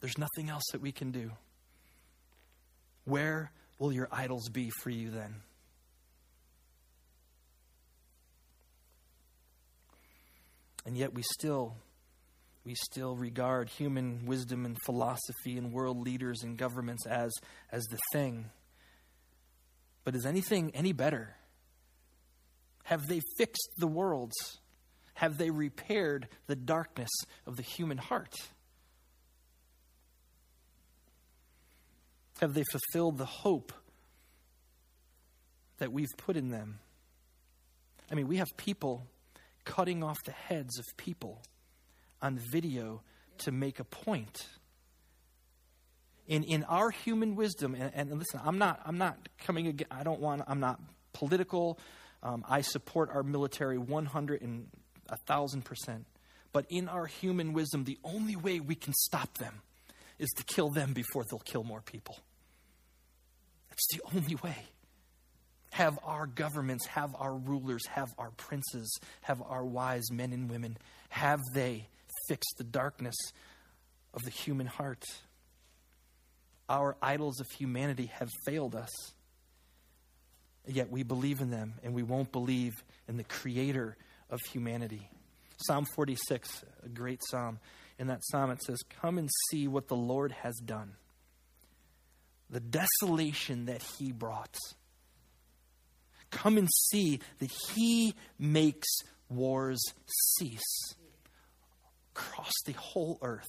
there's 0.00 0.18
nothing 0.18 0.50
else 0.50 0.64
that 0.72 0.80
we 0.80 0.90
can 0.90 1.12
do. 1.12 1.30
Where 3.04 3.52
will 3.78 3.92
your 3.92 4.08
idols 4.10 4.48
be 4.48 4.70
for 4.82 4.90
you 4.90 5.10
then? 5.10 5.36
And 10.84 10.96
yet 10.96 11.14
we 11.14 11.22
still 11.22 11.76
we 12.64 12.74
still 12.74 13.16
regard 13.16 13.68
human 13.68 14.26
wisdom 14.26 14.66
and 14.66 14.76
philosophy 14.84 15.56
and 15.56 15.72
world 15.72 16.00
leaders 16.00 16.42
and 16.42 16.58
governments 16.58 17.06
as, 17.06 17.32
as 17.72 17.84
the 17.84 17.98
thing. 18.12 18.50
But 20.04 20.14
is 20.14 20.26
anything 20.26 20.70
any 20.74 20.92
better? 20.92 21.36
Have 22.84 23.06
they 23.06 23.20
fixed 23.38 23.70
the 23.78 23.86
worlds? 23.86 24.58
Have 25.14 25.38
they 25.38 25.50
repaired 25.50 26.28
the 26.46 26.56
darkness 26.56 27.10
of 27.46 27.56
the 27.56 27.62
human 27.62 27.98
heart? 27.98 28.34
Have 32.40 32.54
they 32.54 32.64
fulfilled 32.64 33.18
the 33.18 33.26
hope 33.26 33.72
that 35.78 35.92
we've 35.92 36.08
put 36.16 36.36
in 36.36 36.50
them? 36.50 36.78
I 38.10 38.14
mean, 38.14 38.28
we 38.28 38.38
have 38.38 38.48
people 38.56 39.06
cutting 39.64 40.02
off 40.02 40.16
the 40.24 40.32
heads 40.32 40.78
of 40.78 40.84
people 40.96 41.42
on 42.22 42.38
video 42.38 43.02
to 43.38 43.52
make 43.52 43.80
a 43.80 43.84
point. 43.84 44.46
In, 46.26 46.44
in 46.44 46.64
our 46.64 46.90
human 46.90 47.34
wisdom, 47.34 47.74
and, 47.74 47.90
and 47.94 48.18
listen, 48.18 48.40
I'm 48.44 48.58
not, 48.58 48.80
I'm 48.84 48.98
not 48.98 49.28
coming 49.38 49.66
again, 49.66 49.88
I 49.90 50.04
don't 50.04 50.20
want, 50.20 50.42
I'm 50.46 50.60
not 50.60 50.80
political. 51.12 51.78
Um, 52.22 52.44
I 52.48 52.60
support 52.60 53.10
our 53.12 53.22
military 53.22 53.78
100 53.78 54.42
and 54.42 54.68
1,000%. 55.28 56.04
But 56.52 56.66
in 56.68 56.88
our 56.88 57.06
human 57.06 57.52
wisdom, 57.52 57.84
the 57.84 57.98
only 58.04 58.36
way 58.36 58.60
we 58.60 58.74
can 58.74 58.92
stop 58.92 59.38
them 59.38 59.62
is 60.18 60.28
to 60.36 60.44
kill 60.44 60.70
them 60.70 60.92
before 60.92 61.24
they'll 61.28 61.38
kill 61.40 61.64
more 61.64 61.80
people. 61.80 62.18
That's 63.70 63.86
the 63.92 64.02
only 64.14 64.34
way. 64.36 64.56
Have 65.72 65.98
our 66.02 66.26
governments, 66.26 66.86
have 66.86 67.14
our 67.18 67.34
rulers, 67.34 67.86
have 67.86 68.12
our 68.18 68.30
princes, 68.32 68.98
have 69.22 69.40
our 69.40 69.64
wise 69.64 70.10
men 70.10 70.32
and 70.32 70.50
women, 70.50 70.76
have 71.08 71.40
they 71.54 71.88
fix 72.30 72.46
the 72.56 72.64
darkness 72.64 73.16
of 74.14 74.22
the 74.22 74.30
human 74.30 74.68
heart. 74.68 75.02
Our 76.68 76.96
idols 77.02 77.40
of 77.40 77.48
humanity 77.58 78.06
have 78.14 78.28
failed 78.46 78.76
us. 78.76 78.90
Yet 80.64 80.92
we 80.92 81.02
believe 81.02 81.40
in 81.40 81.50
them 81.50 81.74
and 81.82 81.92
we 81.92 82.04
won't 82.04 82.30
believe 82.30 82.84
in 83.08 83.16
the 83.16 83.24
creator 83.24 83.96
of 84.30 84.38
humanity. 84.52 85.10
Psalm 85.66 85.86
46, 85.96 86.64
a 86.84 86.88
great 86.88 87.20
psalm. 87.28 87.58
In 87.98 88.06
that 88.06 88.20
psalm, 88.30 88.52
it 88.52 88.62
says, 88.62 88.78
Come 89.02 89.18
and 89.18 89.28
see 89.50 89.66
what 89.66 89.88
the 89.88 89.96
Lord 89.96 90.30
has 90.30 90.54
done, 90.64 90.92
the 92.48 92.60
desolation 92.60 93.66
that 93.66 93.82
he 93.98 94.12
brought. 94.12 94.56
Come 96.30 96.58
and 96.58 96.68
see 96.90 97.18
that 97.40 97.50
he 97.74 98.14
makes 98.38 98.88
wars 99.28 99.80
cease 100.38 100.94
across 102.20 102.52
the 102.66 102.72
whole 102.72 103.18
earth. 103.22 103.48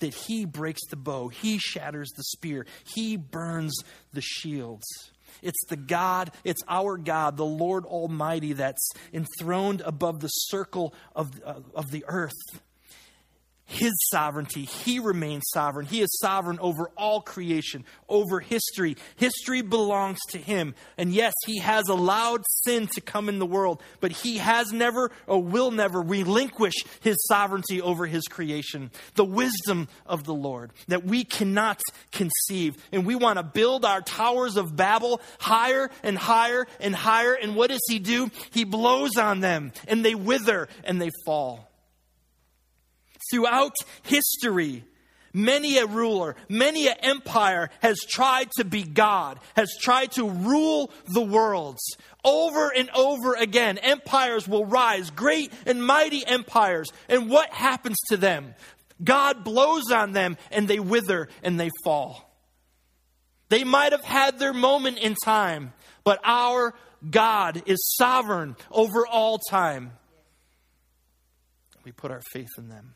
That 0.00 0.14
he 0.14 0.46
breaks 0.46 0.80
the 0.88 0.96
bow, 0.96 1.28
he 1.28 1.58
shatters 1.58 2.10
the 2.16 2.22
spear, 2.22 2.66
he 2.94 3.16
burns 3.16 3.74
the 4.12 4.22
shields. 4.22 4.86
It's 5.42 5.62
the 5.68 5.76
God, 5.76 6.32
it's 6.42 6.62
our 6.68 6.96
God, 6.96 7.36
the 7.36 7.44
Lord 7.44 7.84
Almighty, 7.84 8.54
that's 8.54 8.90
enthroned 9.12 9.82
above 9.82 10.20
the 10.20 10.28
circle 10.28 10.94
of, 11.14 11.30
uh, 11.44 11.60
of 11.74 11.90
the 11.90 12.04
earth. 12.08 12.32
His 13.70 13.92
sovereignty. 14.10 14.64
He 14.64 14.98
remains 14.98 15.44
sovereign. 15.52 15.86
He 15.86 16.00
is 16.00 16.18
sovereign 16.20 16.58
over 16.60 16.90
all 16.96 17.20
creation, 17.20 17.84
over 18.08 18.40
history. 18.40 18.96
History 19.16 19.62
belongs 19.62 20.18
to 20.30 20.38
him. 20.38 20.74
And 20.98 21.12
yes, 21.12 21.32
he 21.46 21.58
has 21.58 21.88
allowed 21.88 22.42
sin 22.64 22.88
to 22.88 23.00
come 23.00 23.28
in 23.28 23.38
the 23.38 23.46
world, 23.46 23.80
but 24.00 24.10
he 24.10 24.38
has 24.38 24.72
never 24.72 25.12
or 25.26 25.42
will 25.42 25.70
never 25.70 26.00
relinquish 26.00 26.74
his 27.00 27.16
sovereignty 27.28 27.80
over 27.80 28.06
his 28.06 28.24
creation. 28.24 28.90
The 29.14 29.24
wisdom 29.24 29.88
of 30.04 30.24
the 30.24 30.34
Lord 30.34 30.72
that 30.88 31.04
we 31.04 31.22
cannot 31.22 31.80
conceive. 32.10 32.76
And 32.90 33.06
we 33.06 33.14
want 33.14 33.38
to 33.38 33.44
build 33.44 33.84
our 33.84 34.00
towers 34.00 34.56
of 34.56 34.74
Babel 34.74 35.20
higher 35.38 35.90
and 36.02 36.18
higher 36.18 36.66
and 36.80 36.94
higher. 36.94 37.34
And 37.34 37.54
what 37.54 37.70
does 37.70 37.84
he 37.88 38.00
do? 38.00 38.30
He 38.50 38.64
blows 38.64 39.16
on 39.16 39.40
them 39.40 39.72
and 39.86 40.04
they 40.04 40.16
wither 40.16 40.68
and 40.82 41.00
they 41.00 41.10
fall. 41.24 41.69
Throughout 43.30 43.76
history, 44.02 44.84
many 45.32 45.78
a 45.78 45.86
ruler, 45.86 46.36
many 46.48 46.88
an 46.88 46.96
empire 47.00 47.70
has 47.80 47.98
tried 48.08 48.50
to 48.56 48.64
be 48.64 48.82
God, 48.82 49.38
has 49.56 49.70
tried 49.80 50.12
to 50.12 50.28
rule 50.28 50.90
the 51.06 51.22
worlds. 51.22 51.82
Over 52.24 52.70
and 52.70 52.90
over 52.90 53.34
again, 53.34 53.78
empires 53.78 54.48
will 54.48 54.66
rise, 54.66 55.10
great 55.10 55.52
and 55.66 55.84
mighty 55.84 56.26
empires. 56.26 56.88
And 57.08 57.30
what 57.30 57.50
happens 57.50 57.96
to 58.08 58.16
them? 58.16 58.54
God 59.02 59.44
blows 59.44 59.90
on 59.90 60.12
them 60.12 60.36
and 60.50 60.68
they 60.68 60.80
wither 60.80 61.28
and 61.42 61.58
they 61.58 61.70
fall. 61.84 62.26
They 63.48 63.64
might 63.64 63.92
have 63.92 64.04
had 64.04 64.38
their 64.38 64.52
moment 64.52 64.98
in 64.98 65.16
time, 65.24 65.72
but 66.04 66.20
our 66.22 66.74
God 67.08 67.62
is 67.66 67.94
sovereign 67.96 68.56
over 68.70 69.06
all 69.06 69.38
time. 69.38 69.92
We 71.84 71.92
put 71.92 72.10
our 72.10 72.22
faith 72.32 72.50
in 72.58 72.68
them. 72.68 72.94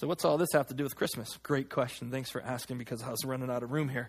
So, 0.00 0.06
what's 0.06 0.24
all 0.24 0.38
this 0.38 0.48
have 0.54 0.68
to 0.68 0.74
do 0.74 0.82
with 0.82 0.96
Christmas? 0.96 1.28
Great 1.42 1.68
question. 1.68 2.10
Thanks 2.10 2.30
for 2.30 2.40
asking 2.40 2.78
because 2.78 3.02
I 3.02 3.10
was 3.10 3.22
running 3.22 3.50
out 3.50 3.62
of 3.62 3.70
room 3.70 3.90
here. 3.90 4.08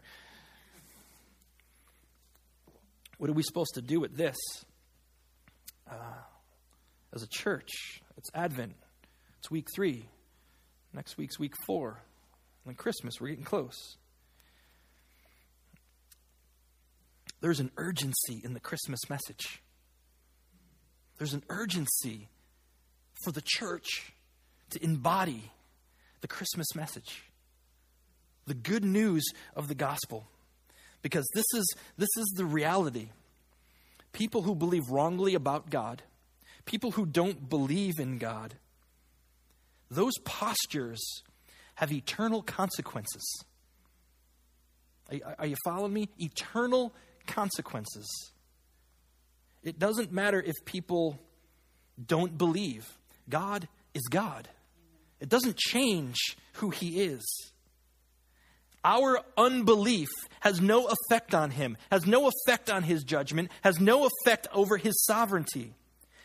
What 3.17 3.29
are 3.29 3.33
we 3.33 3.43
supposed 3.43 3.73
to 3.73 3.81
do 3.81 3.99
with 3.99 4.15
this? 4.15 4.37
Uh, 5.91 5.95
as 7.13 7.23
a 7.23 7.27
church, 7.27 8.01
it's 8.15 8.29
Advent, 8.33 8.75
it's 9.39 9.51
week 9.51 9.67
three. 9.75 10.05
Next 10.93 11.17
week's 11.17 11.37
week 11.37 11.55
four. 11.65 11.99
And 12.65 12.77
Christmas, 12.77 13.19
we're 13.19 13.27
getting 13.27 13.43
close. 13.43 13.97
There's 17.41 17.59
an 17.59 17.69
urgency 17.75 18.39
in 18.45 18.53
the 18.53 18.61
Christmas 18.61 19.01
message. 19.09 19.61
There's 21.17 21.33
an 21.33 21.43
urgency 21.49 22.29
for 23.25 23.33
the 23.33 23.43
church 23.43 24.13
to 24.69 24.81
embody 24.81 25.51
the 26.21 26.27
Christmas 26.27 26.67
message, 26.75 27.23
the 28.45 28.53
good 28.53 28.85
news 28.85 29.23
of 29.55 29.67
the 29.67 29.75
gospel. 29.75 30.27
Because 31.01 31.27
this 31.33 31.45
is, 31.55 31.75
this 31.97 32.09
is 32.17 32.33
the 32.37 32.45
reality. 32.45 33.09
People 34.13 34.43
who 34.43 34.55
believe 34.55 34.89
wrongly 34.89 35.33
about 35.33 35.69
God, 35.69 36.03
people 36.65 36.91
who 36.91 37.05
don't 37.05 37.49
believe 37.49 37.99
in 37.99 38.17
God, 38.17 38.55
those 39.89 40.13
postures 40.23 41.01
have 41.75 41.91
eternal 41.91 42.41
consequences. 42.41 43.43
Are, 45.11 45.35
are 45.39 45.47
you 45.47 45.55
following 45.65 45.93
me? 45.93 46.09
Eternal 46.19 46.93
consequences. 47.25 48.07
It 49.63 49.79
doesn't 49.79 50.11
matter 50.11 50.41
if 50.41 50.55
people 50.65 51.19
don't 52.03 52.37
believe. 52.37 52.97
God 53.29 53.67
is 53.93 54.03
God. 54.09 54.49
It 55.21 55.29
doesn't 55.29 55.55
change 55.55 56.17
who 56.53 56.71
he 56.71 57.03
is. 57.03 57.23
Our 58.83 59.19
unbelief 59.37 60.09
has 60.39 60.59
no 60.59 60.87
effect 60.87 61.35
on 61.35 61.51
him, 61.51 61.77
has 61.91 62.07
no 62.07 62.27
effect 62.27 62.71
on 62.71 62.81
his 62.81 63.03
judgment, 63.03 63.51
has 63.61 63.79
no 63.79 64.07
effect 64.07 64.47
over 64.51 64.77
his 64.77 65.05
sovereignty. 65.05 65.75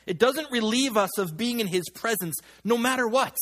It 0.06 0.18
doesn't 0.18 0.50
relieve 0.50 0.96
us 0.96 1.18
of 1.18 1.36
being 1.36 1.60
in 1.60 1.66
his 1.66 1.84
presence 1.90 2.36
no 2.64 2.78
matter 2.78 3.06
what. 3.06 3.36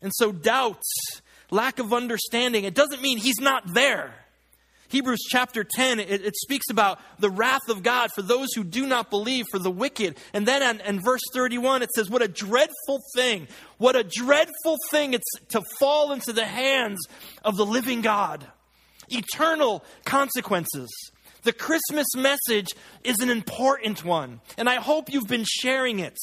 And 0.00 0.12
so, 0.14 0.30
doubts, 0.30 1.20
lack 1.50 1.80
of 1.80 1.92
understanding, 1.92 2.64
it 2.64 2.74
doesn't 2.74 3.02
mean 3.02 3.18
he's 3.18 3.40
not 3.40 3.74
there. 3.74 4.14
Hebrews 4.92 5.20
chapter 5.26 5.64
10, 5.64 6.00
it, 6.00 6.10
it, 6.10 6.36
speaks 6.36 6.66
about 6.70 7.00
the 7.18 7.30
wrath 7.30 7.70
of 7.70 7.82
God 7.82 8.10
for 8.14 8.20
those 8.20 8.48
who 8.54 8.62
do 8.62 8.86
not 8.86 9.08
believe, 9.08 9.46
for 9.50 9.58
the 9.58 9.70
wicked. 9.70 10.18
And 10.34 10.46
then 10.46 10.62
in, 10.62 10.82
in 10.82 11.00
verse 11.00 11.22
31, 11.32 11.80
it 11.80 11.88
says, 11.96 12.10
What 12.10 12.20
a 12.20 12.28
dreadful 12.28 13.00
thing, 13.14 13.48
what 13.78 13.96
a 13.96 14.04
dreadful 14.04 14.76
thing 14.90 15.14
it's 15.14 15.32
to 15.48 15.62
fall 15.80 16.12
into 16.12 16.34
the 16.34 16.44
hands 16.44 16.98
of 17.42 17.56
the 17.56 17.64
living 17.64 18.02
God. 18.02 18.46
Eternal 19.08 19.82
consequences. 20.04 20.90
The 21.42 21.54
Christmas 21.54 22.06
message 22.14 22.68
is 23.02 23.18
an 23.20 23.30
important 23.30 24.04
one, 24.04 24.42
and 24.58 24.68
I 24.68 24.74
hope 24.74 25.10
you've 25.10 25.26
been 25.26 25.46
sharing 25.46 26.00
it 26.00 26.18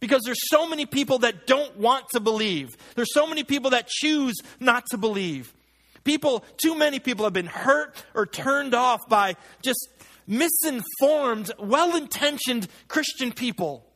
because 0.00 0.22
there's 0.24 0.48
so 0.48 0.66
many 0.66 0.86
people 0.86 1.18
that 1.18 1.46
don't 1.46 1.76
want 1.76 2.06
to 2.14 2.20
believe. 2.20 2.70
There's 2.94 3.12
so 3.12 3.26
many 3.26 3.44
people 3.44 3.70
that 3.70 3.88
choose 3.88 4.36
not 4.58 4.86
to 4.86 4.96
believe. 4.96 5.52
People, 6.04 6.44
too 6.62 6.76
many 6.76 6.98
people 6.98 7.24
have 7.24 7.32
been 7.32 7.46
hurt 7.46 8.02
or 8.14 8.26
turned 8.26 8.74
off 8.74 9.00
by 9.08 9.36
just 9.62 9.88
misinformed, 10.26 11.50
well 11.58 11.96
intentioned 11.96 12.68
Christian 12.88 13.32
people. 13.32 13.86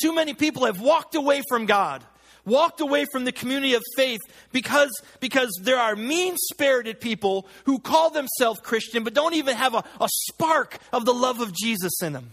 Too 0.00 0.14
many 0.14 0.34
people 0.34 0.64
have 0.66 0.80
walked 0.80 1.14
away 1.14 1.42
from 1.48 1.66
God, 1.66 2.04
walked 2.44 2.80
away 2.80 3.04
from 3.12 3.24
the 3.24 3.32
community 3.32 3.74
of 3.74 3.82
faith 3.96 4.20
because, 4.52 4.90
because 5.20 5.50
there 5.62 5.78
are 5.78 5.94
mean 5.94 6.34
spirited 6.36 7.00
people 7.00 7.46
who 7.66 7.78
call 7.78 8.10
themselves 8.10 8.60
Christian 8.60 9.04
but 9.04 9.14
don't 9.14 9.34
even 9.34 9.56
have 9.56 9.74
a, 9.74 9.84
a 10.00 10.08
spark 10.08 10.78
of 10.92 11.04
the 11.04 11.14
love 11.14 11.40
of 11.40 11.52
Jesus 11.52 11.92
in 12.02 12.12
them. 12.12 12.30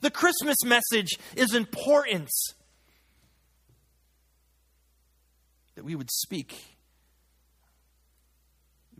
The 0.00 0.10
Christmas 0.10 0.56
message 0.64 1.18
is 1.36 1.54
important 1.54 2.30
that 5.74 5.84
we 5.84 5.94
would 5.94 6.10
speak 6.10 6.75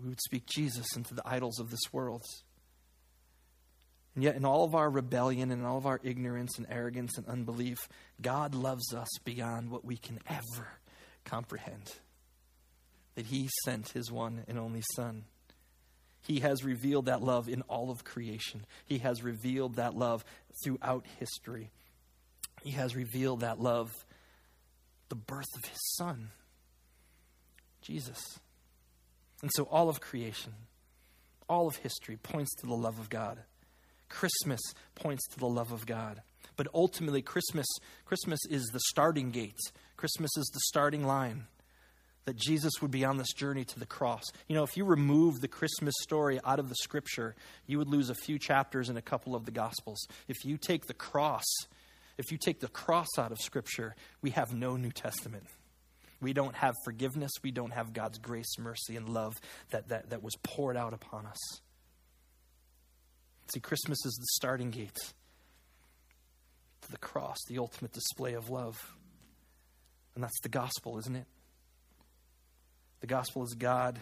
we 0.00 0.08
would 0.08 0.20
speak 0.20 0.46
Jesus 0.46 0.86
into 0.96 1.14
the 1.14 1.26
idols 1.26 1.58
of 1.58 1.70
this 1.70 1.92
world. 1.92 2.22
And 4.14 4.24
yet, 4.24 4.36
in 4.36 4.44
all 4.44 4.64
of 4.64 4.74
our 4.74 4.88
rebellion 4.88 5.50
and 5.50 5.64
all 5.66 5.76
of 5.76 5.86
our 5.86 6.00
ignorance 6.02 6.56
and 6.56 6.66
arrogance 6.70 7.18
and 7.18 7.26
unbelief, 7.28 7.78
God 8.20 8.54
loves 8.54 8.94
us 8.94 9.08
beyond 9.24 9.70
what 9.70 9.84
we 9.84 9.98
can 9.98 10.18
ever 10.26 10.68
comprehend. 11.24 11.92
That 13.14 13.26
He 13.26 13.50
sent 13.64 13.90
His 13.90 14.10
one 14.10 14.44
and 14.48 14.58
only 14.58 14.82
Son. 14.94 15.24
He 16.22 16.40
has 16.40 16.64
revealed 16.64 17.06
that 17.06 17.22
love 17.22 17.48
in 17.48 17.62
all 17.62 17.90
of 17.90 18.04
creation, 18.04 18.64
He 18.86 18.98
has 18.98 19.22
revealed 19.22 19.76
that 19.76 19.94
love 19.94 20.24
throughout 20.64 21.04
history. 21.18 21.70
He 22.62 22.70
has 22.70 22.96
revealed 22.96 23.40
that 23.40 23.60
love, 23.60 23.92
the 25.10 25.14
birth 25.14 25.54
of 25.56 25.64
His 25.66 25.78
Son, 25.96 26.30
Jesus. 27.82 28.40
And 29.46 29.52
so 29.54 29.68
all 29.70 29.88
of 29.88 30.00
creation, 30.00 30.54
all 31.48 31.68
of 31.68 31.76
history 31.76 32.16
points 32.16 32.52
to 32.56 32.66
the 32.66 32.74
love 32.74 32.98
of 32.98 33.08
God. 33.08 33.38
Christmas 34.08 34.60
points 34.96 35.24
to 35.28 35.38
the 35.38 35.46
love 35.46 35.70
of 35.70 35.86
God. 35.86 36.20
But 36.56 36.66
ultimately 36.74 37.22
Christmas 37.22 37.68
Christmas 38.04 38.40
is 38.50 38.64
the 38.72 38.80
starting 38.88 39.30
gate. 39.30 39.60
Christmas 39.96 40.32
is 40.36 40.50
the 40.52 40.58
starting 40.64 41.06
line 41.06 41.44
that 42.24 42.34
Jesus 42.34 42.72
would 42.82 42.90
be 42.90 43.04
on 43.04 43.18
this 43.18 43.32
journey 43.34 43.64
to 43.66 43.78
the 43.78 43.86
cross. 43.86 44.24
You 44.48 44.56
know, 44.56 44.64
if 44.64 44.76
you 44.76 44.84
remove 44.84 45.40
the 45.40 45.46
Christmas 45.46 45.94
story 46.02 46.40
out 46.44 46.58
of 46.58 46.68
the 46.68 46.74
scripture, 46.82 47.36
you 47.68 47.78
would 47.78 47.86
lose 47.86 48.10
a 48.10 48.16
few 48.16 48.40
chapters 48.40 48.88
in 48.88 48.96
a 48.96 49.00
couple 49.00 49.36
of 49.36 49.44
the 49.44 49.52
gospels. 49.52 50.08
If 50.26 50.44
you 50.44 50.56
take 50.56 50.86
the 50.86 50.92
cross, 50.92 51.44
if 52.18 52.32
you 52.32 52.36
take 52.36 52.58
the 52.58 52.66
cross 52.66 53.16
out 53.16 53.30
of 53.30 53.38
scripture, 53.38 53.94
we 54.22 54.30
have 54.30 54.52
no 54.52 54.76
New 54.76 54.90
Testament. 54.90 55.44
We 56.20 56.32
don't 56.32 56.54
have 56.56 56.74
forgiveness. 56.84 57.32
We 57.42 57.50
don't 57.50 57.72
have 57.72 57.92
God's 57.92 58.18
grace, 58.18 58.58
mercy, 58.58 58.96
and 58.96 59.08
love 59.08 59.34
that, 59.70 59.88
that, 59.88 60.10
that 60.10 60.22
was 60.22 60.34
poured 60.42 60.76
out 60.76 60.94
upon 60.94 61.26
us. 61.26 61.60
See, 63.52 63.60
Christmas 63.60 64.04
is 64.04 64.14
the 64.14 64.26
starting 64.34 64.70
gate 64.70 64.98
to 66.82 66.90
the 66.90 66.98
cross, 66.98 67.36
the 67.48 67.58
ultimate 67.58 67.92
display 67.92 68.34
of 68.34 68.50
love. 68.50 68.96
And 70.14 70.24
that's 70.24 70.40
the 70.40 70.48
gospel, 70.48 70.98
isn't 70.98 71.14
it? 71.14 71.26
The 73.00 73.06
gospel 73.06 73.44
is 73.44 73.54
God 73.54 74.00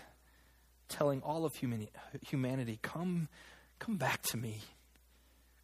telling 0.89 1.21
all 1.23 1.45
of 1.45 1.53
humanity, 1.57 2.79
come, 2.83 3.29
come 3.79 3.97
back 3.97 4.23
to 4.23 4.37
me. 4.37 4.63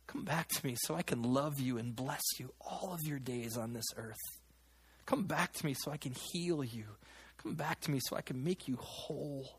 Come 0.07 0.25
back 0.25 0.49
to 0.49 0.67
me 0.67 0.75
so 0.83 0.97
I 0.97 1.03
can 1.03 1.23
love 1.23 1.61
you 1.61 1.79
and 1.79 1.95
bless 1.95 2.23
you 2.39 2.53
all 2.61 2.93
of 2.93 3.01
your 3.05 3.21
days 3.21 3.57
on 3.57 3.73
this 3.73 3.85
earth. 3.97 4.40
Come 5.11 5.25
back 5.25 5.53
to 5.55 5.67
me 5.67 5.75
so 5.75 5.91
I 5.91 5.97
can 5.97 6.13
heal 6.13 6.63
you. 6.63 6.85
Come 7.43 7.55
back 7.55 7.81
to 7.81 7.91
me 7.91 7.99
so 8.01 8.15
I 8.15 8.21
can 8.21 8.45
make 8.45 8.69
you 8.69 8.77
whole. 8.77 9.59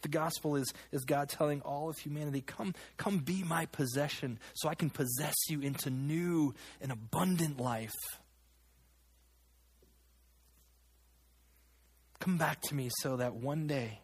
The 0.00 0.08
gospel 0.08 0.56
is, 0.56 0.72
is 0.90 1.04
God 1.04 1.28
telling 1.28 1.60
all 1.60 1.90
of 1.90 1.98
humanity, 1.98 2.40
come, 2.40 2.74
come 2.96 3.18
be 3.18 3.42
my 3.42 3.66
possession 3.66 4.38
so 4.54 4.70
I 4.70 4.74
can 4.74 4.88
possess 4.88 5.34
you 5.50 5.60
into 5.60 5.90
new 5.90 6.54
and 6.80 6.90
abundant 6.90 7.60
life. 7.60 7.92
Come 12.20 12.38
back 12.38 12.62
to 12.68 12.74
me 12.74 12.88
so 13.02 13.18
that 13.18 13.34
one 13.34 13.66
day, 13.66 14.00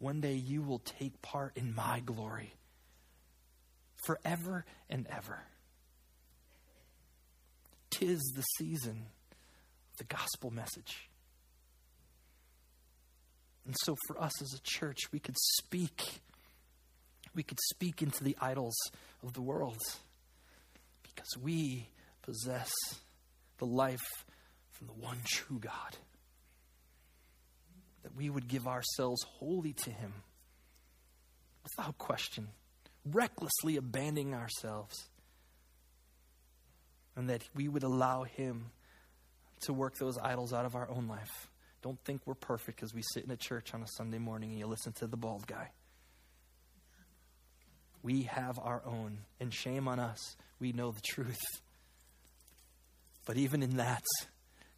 one 0.00 0.20
day 0.20 0.34
you 0.34 0.62
will 0.62 0.80
take 0.80 1.22
part 1.22 1.56
in 1.56 1.72
my 1.76 2.00
glory 2.00 2.54
forever 4.04 4.64
and 4.90 5.06
ever. 5.12 5.44
Tis 7.98 8.20
the 8.34 8.42
season 8.58 9.06
of 9.92 9.98
the 9.98 10.04
gospel 10.04 10.50
message. 10.50 11.08
And 13.64 13.74
so, 13.84 13.96
for 14.06 14.20
us 14.20 14.42
as 14.42 14.52
a 14.52 14.60
church, 14.62 14.98
we 15.12 15.18
could 15.18 15.36
speak. 15.56 16.20
We 17.34 17.42
could 17.42 17.58
speak 17.72 18.02
into 18.02 18.22
the 18.22 18.36
idols 18.40 18.76
of 19.22 19.32
the 19.32 19.40
world 19.40 19.78
because 21.02 21.36
we 21.42 21.88
possess 22.20 22.70
the 23.58 23.66
life 23.66 24.24
from 24.72 24.88
the 24.88 24.92
one 24.92 25.18
true 25.24 25.58
God. 25.58 25.96
That 28.02 28.14
we 28.14 28.28
would 28.28 28.46
give 28.46 28.66
ourselves 28.66 29.22
wholly 29.38 29.72
to 29.84 29.90
Him 29.90 30.12
without 31.64 31.96
question, 31.96 32.48
recklessly 33.06 33.76
abandoning 33.76 34.34
ourselves, 34.34 35.08
and 37.16 37.30
that 37.30 37.42
we 37.54 37.68
would 37.68 37.82
allow 37.82 38.24
Him 38.24 38.66
to 39.60 39.72
work 39.72 39.96
those 39.96 40.18
idols 40.18 40.52
out 40.52 40.66
of 40.66 40.74
our 40.74 40.88
own 40.90 41.08
life. 41.08 41.48
Don't 41.82 41.98
think 42.04 42.22
we're 42.26 42.34
perfect 42.34 42.78
because 42.78 42.94
we 42.94 43.02
sit 43.14 43.24
in 43.24 43.30
a 43.30 43.36
church 43.36 43.72
on 43.74 43.82
a 43.82 43.88
Sunday 43.96 44.18
morning 44.18 44.50
and 44.50 44.58
you 44.58 44.66
listen 44.66 44.92
to 44.94 45.06
the 45.06 45.16
bald 45.16 45.46
guy. 45.46 45.70
We 48.02 48.24
have 48.24 48.58
our 48.58 48.82
own, 48.86 49.18
and 49.40 49.52
shame 49.52 49.88
on 49.88 49.98
us. 49.98 50.36
We 50.60 50.72
know 50.72 50.92
the 50.92 51.00
truth. 51.00 51.42
But 53.26 53.36
even 53.36 53.62
in 53.62 53.78
that, 53.78 54.04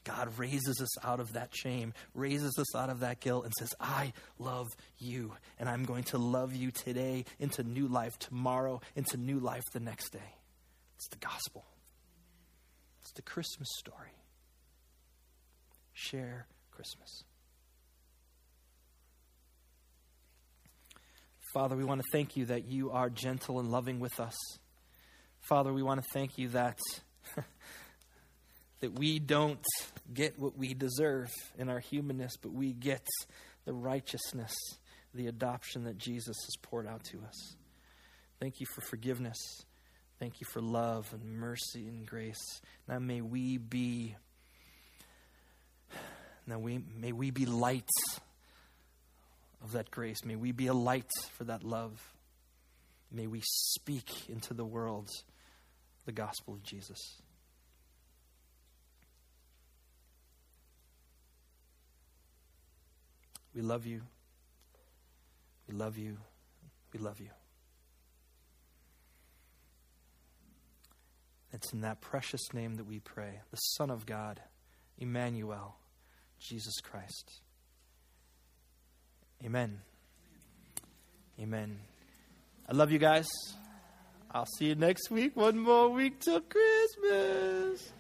God 0.05 0.39
raises 0.39 0.81
us 0.81 1.05
out 1.05 1.21
of 1.21 1.35
that 1.35 1.51
shame, 1.55 1.93
raises 2.15 2.57
us 2.59 2.75
out 2.75 2.89
of 2.89 3.01
that 3.01 3.21
guilt, 3.21 3.45
and 3.45 3.53
says, 3.59 3.75
I 3.79 4.15
love 4.39 4.69
you, 4.97 5.35
and 5.59 5.69
I'm 5.69 5.85
going 5.85 6.05
to 6.05 6.19
love 6.19 6.55
you 6.55 6.71
today 6.71 7.27
into 7.39 7.63
new 7.63 7.89
life 7.89 8.19
tomorrow, 8.19 8.81
into 8.97 9.19
new 9.19 9.39
life 9.39 9.65
the 9.75 9.81
next 9.81 10.11
day. 10.11 10.35
It's 10.97 11.09
the 11.09 11.19
gospel, 11.19 11.67
it's 13.09 13.17
the 13.17 13.23
Christmas 13.23 13.69
story. 13.79 14.13
Share 15.95 16.47
Christmas. 16.71 17.25
Father, 21.55 21.75
we 21.75 21.85
want 21.85 22.03
to 22.03 22.07
thank 22.13 22.37
you 22.37 22.45
that 22.47 22.67
you 22.67 22.91
are 22.91 23.09
gentle 23.09 23.61
and 23.61 23.71
loving 23.71 23.99
with 23.99 24.21
us. 24.21 24.37
Father, 25.41 25.73
we 25.73 25.83
want 25.83 26.03
to 26.03 26.07
thank 26.13 26.37
you 26.37 26.49
that 26.49 26.79
that 28.81 28.99
we 28.99 29.19
don't 29.19 29.65
get 30.13 30.39
what 30.39 30.59
we 30.59 30.75
deserve 30.75 31.29
in 31.57 31.71
our 31.71 31.81
humanness, 31.81 32.37
but 32.37 32.53
we 32.53 32.75
get 32.75 33.07
the 33.65 33.73
righteousness, 33.73 34.55
the 35.15 35.29
adoption 35.29 35.85
that 35.85 35.97
Jesus 35.97 36.37
has 36.45 36.57
poured 36.61 36.87
out 36.87 37.05
to 37.05 37.19
us. 37.27 37.57
Thank 38.39 38.61
you 38.61 38.67
for 38.75 38.83
forgiveness. 38.83 39.39
Thank 40.19 40.41
you 40.41 40.47
for 40.53 40.61
love 40.61 41.13
and 41.13 41.39
mercy 41.39 41.87
and 41.87 42.07
grace. 42.07 42.61
Now 42.89 42.99
may 42.99 43.21
we 43.21 43.57
be 43.57 44.17
now, 46.49 46.59
we, 46.59 46.81
may 46.99 47.13
we 47.13 47.31
be 47.31 47.45
lights 47.45 48.21
of 49.63 49.73
that 49.73 49.91
grace. 49.91 50.25
May 50.25 50.35
we 50.35 50.51
be 50.51 50.69
a 50.69 50.73
light 50.73 51.11
for 51.37 51.45
that 51.45 51.63
love. 51.63 52.01
May 53.13 53.27
we 53.27 53.43
speak 53.45 54.31
into 54.31 54.55
the 54.55 54.65
world 54.65 55.11
the 56.07 56.13
gospel 56.13 56.55
of 56.55 56.63
Jesus. 56.63 57.21
We 63.55 63.61
love 63.61 63.85
you. 63.85 64.01
We 65.69 65.75
love 65.75 65.99
you. 65.99 66.17
We 66.95 66.99
love 66.99 67.21
you. 67.21 67.38
It's 71.53 71.73
in 71.73 71.81
that 71.81 72.01
precious 72.01 72.53
name 72.53 72.75
that 72.77 72.87
we 72.87 72.99
pray, 73.01 73.41
the 73.51 73.57
Son 73.57 73.91
of 73.91 74.07
God, 74.07 74.41
Emmanuel. 74.99 75.77
Jesus 76.41 76.81
Christ. 76.81 77.41
Amen. 79.45 79.81
Amen. 81.41 81.79
I 82.69 82.73
love 82.75 82.91
you 82.91 82.99
guys. 82.99 83.29
I'll 84.31 84.47
see 84.59 84.67
you 84.67 84.75
next 84.75 85.11
week. 85.11 85.37
One 85.37 85.59
more 85.59 85.89
week 85.89 86.21
till 86.21 86.41
Christmas. 86.41 87.93